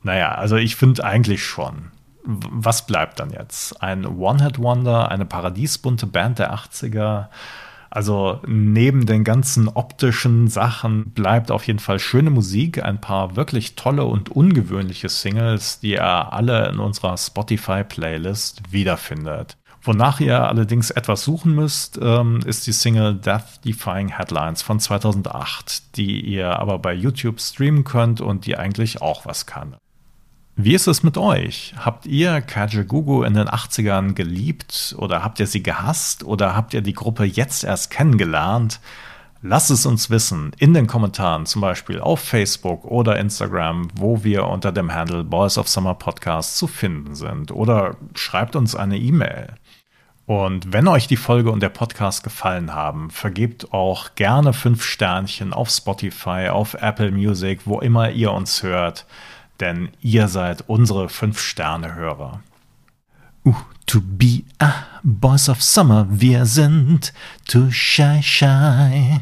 Naja, 0.03 0.35
also 0.35 0.57
ich 0.57 0.75
finde 0.75 1.05
eigentlich 1.05 1.45
schon. 1.45 1.93
Was 2.25 2.87
bleibt 2.87 3.21
dann 3.21 3.29
jetzt? 3.29 3.83
Ein 3.83 4.07
One-Hit-Wonder, 4.07 5.11
eine 5.11 5.27
paradiesbunte 5.27 6.07
Band 6.07 6.39
der 6.39 6.55
80er? 6.55 7.27
Also 7.95 8.41
neben 8.47 9.05
den 9.05 9.23
ganzen 9.23 9.69
optischen 9.69 10.49
Sachen 10.49 11.11
bleibt 11.11 11.51
auf 11.51 11.67
jeden 11.67 11.79
Fall 11.79 11.99
schöne 11.99 12.31
Musik, 12.31 12.83
ein 12.83 13.03
paar 13.03 13.37
wirklich 13.37 13.75
tolle 13.75 14.05
und 14.07 14.31
ungewöhnliche 14.31 15.11
Singles, 15.11 15.79
die 15.81 15.91
ihr 15.91 16.33
alle 16.33 16.71
in 16.71 16.79
unserer 16.79 17.19
Spotify-Playlist 17.19 18.73
wiederfindet. 18.73 19.59
Wonach 19.83 20.21
ihr 20.21 20.41
allerdings 20.41 20.91
etwas 20.91 21.23
suchen 21.23 21.55
müsst, 21.55 21.99
ähm, 22.01 22.41
ist 22.47 22.67
die 22.67 22.73
Single 22.73 23.15
Death 23.15 23.63
Defying 23.63 24.09
Headlines 24.09 24.63
von 24.63 24.81
2008, 24.81 25.97
die 25.97 26.19
ihr 26.23 26.59
aber 26.59 26.79
bei 26.79 26.95
YouTube 26.95 27.43
streamen 27.43 27.85
könnt 27.85 28.23
und 28.23 28.47
die 28.47 28.57
eigentlich 28.57 29.03
auch 29.03 29.27
was 29.27 29.45
kann. 29.45 29.77
Wie 30.55 30.75
ist 30.75 30.87
es 30.87 31.03
mit 31.03 31.17
euch? 31.17 31.73
Habt 31.79 32.05
ihr 32.05 32.43
Kajagoogoo 32.43 33.23
in 33.23 33.33
den 33.33 33.49
80ern 33.49 34.13
geliebt 34.13 34.95
oder 34.99 35.25
habt 35.25 35.41
ihr 35.41 35.47
sie 35.47 35.63
gehasst 35.63 36.25
oder 36.25 36.55
habt 36.55 36.75
ihr 36.75 36.83
die 36.83 36.93
Gruppe 36.93 37.25
jetzt 37.25 37.65
erst 37.65 37.91
kennengelernt? 37.91 38.79
Lasst 39.41 39.71
es 39.71 39.87
uns 39.87 40.11
wissen 40.11 40.53
in 40.59 40.75
den 40.75 40.87
Kommentaren, 40.87 41.47
zum 41.47 41.63
Beispiel 41.63 42.01
auf 42.01 42.21
Facebook 42.21 42.85
oder 42.85 43.19
Instagram, 43.19 43.89
wo 43.95 44.25
wir 44.25 44.47
unter 44.47 44.73
dem 44.73 44.93
Handle 44.93 45.25
Boys 45.25 45.57
of 45.57 45.69
Summer 45.69 45.95
Podcast 45.95 46.59
zu 46.59 46.67
finden 46.67 47.15
sind. 47.15 47.51
Oder 47.51 47.97
schreibt 48.15 48.55
uns 48.55 48.77
eine 48.77 48.99
E-Mail. 48.99 49.55
Und 50.27 50.71
wenn 50.71 50.87
euch 50.87 51.07
die 51.07 51.17
Folge 51.17 51.51
und 51.51 51.63
der 51.63 51.71
Podcast 51.71 52.23
gefallen 52.23 52.75
haben, 52.75 53.11
vergebt 53.11 53.73
auch 53.73 54.15
gerne 54.17 54.53
fünf 54.53 54.85
Sternchen 54.85 55.55
auf 55.55 55.71
Spotify, 55.71 56.49
auf 56.51 56.75
Apple 56.75 57.11
Music, 57.11 57.63
wo 57.65 57.81
immer 57.81 58.11
ihr 58.11 58.33
uns 58.33 58.63
hört 58.63 59.07
denn 59.63 59.91
ihr 60.03 60.29
seid 60.29 60.69
unsere 60.69 61.09
Fünf-Sterne-Hörer. 61.09 62.43
Uh, 63.45 63.55
to 63.87 64.01
be 64.01 64.43
a 64.59 64.73
Boys 65.03 65.49
of 65.49 65.63
Summer, 65.63 66.07
wir 66.11 66.47
sind 66.47 67.13
too 67.47 67.71
shy, 67.71 68.21
shy. 68.23 69.21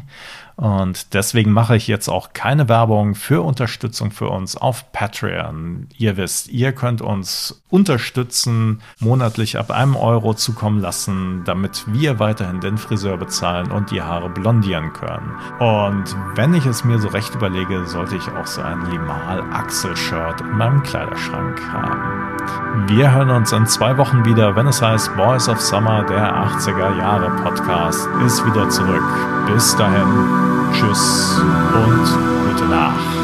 Und 0.55 1.13
deswegen 1.13 1.51
mache 1.51 1.75
ich 1.75 1.87
jetzt 1.87 2.07
auch 2.07 2.33
keine 2.33 2.69
Werbung 2.69 3.15
für 3.15 3.41
Unterstützung 3.41 4.11
für 4.11 4.29
uns 4.29 4.55
auf 4.55 4.91
Patreon. 4.91 5.87
Ihr 5.97 6.17
wisst, 6.17 6.49
ihr 6.49 6.71
könnt 6.71 7.01
uns 7.01 7.63
unterstützen, 7.69 8.81
monatlich 8.99 9.57
ab 9.57 9.71
einem 9.71 9.95
Euro 9.95 10.33
zukommen 10.33 10.79
lassen, 10.79 11.43
damit 11.45 11.85
wir 11.87 12.19
weiterhin 12.19 12.59
den 12.59 12.77
Friseur 12.77 13.17
bezahlen 13.17 13.71
und 13.71 13.91
die 13.91 14.01
Haare 14.01 14.29
blondieren 14.29 14.93
können. 14.93 15.31
Und 15.59 16.15
wenn 16.35 16.53
ich 16.53 16.65
es 16.65 16.83
mir 16.83 16.99
so 16.99 17.07
recht 17.07 17.33
überlege, 17.33 17.85
sollte 17.87 18.15
ich 18.15 18.27
auch 18.29 18.47
so 18.47 18.61
ein 18.61 18.85
Limal-Axel-Shirt 18.89 20.41
in 20.41 20.57
meinem 20.57 20.83
Kleiderschrank 20.83 21.61
haben. 21.71 22.87
Wir 22.87 23.11
hören 23.11 23.29
uns 23.29 23.51
in 23.51 23.65
zwei 23.67 23.97
Wochen 23.97 24.25
wieder, 24.25 24.55
wenn 24.55 24.67
es 24.67 24.81
heißt 24.81 25.15
Boys 25.15 25.47
of 25.47 25.61
Summer, 25.61 26.03
der 26.03 26.33
80er 26.33 26.97
Jahre 26.97 27.29
Podcast, 27.43 28.07
ist 28.25 28.45
wieder 28.45 28.69
zurück. 28.69 29.03
Bis 29.47 29.75
dahin. 29.75 30.50
Tschüss 30.73 31.41
und 31.73 32.53
gute 32.53 32.65
Nacht. 32.65 33.20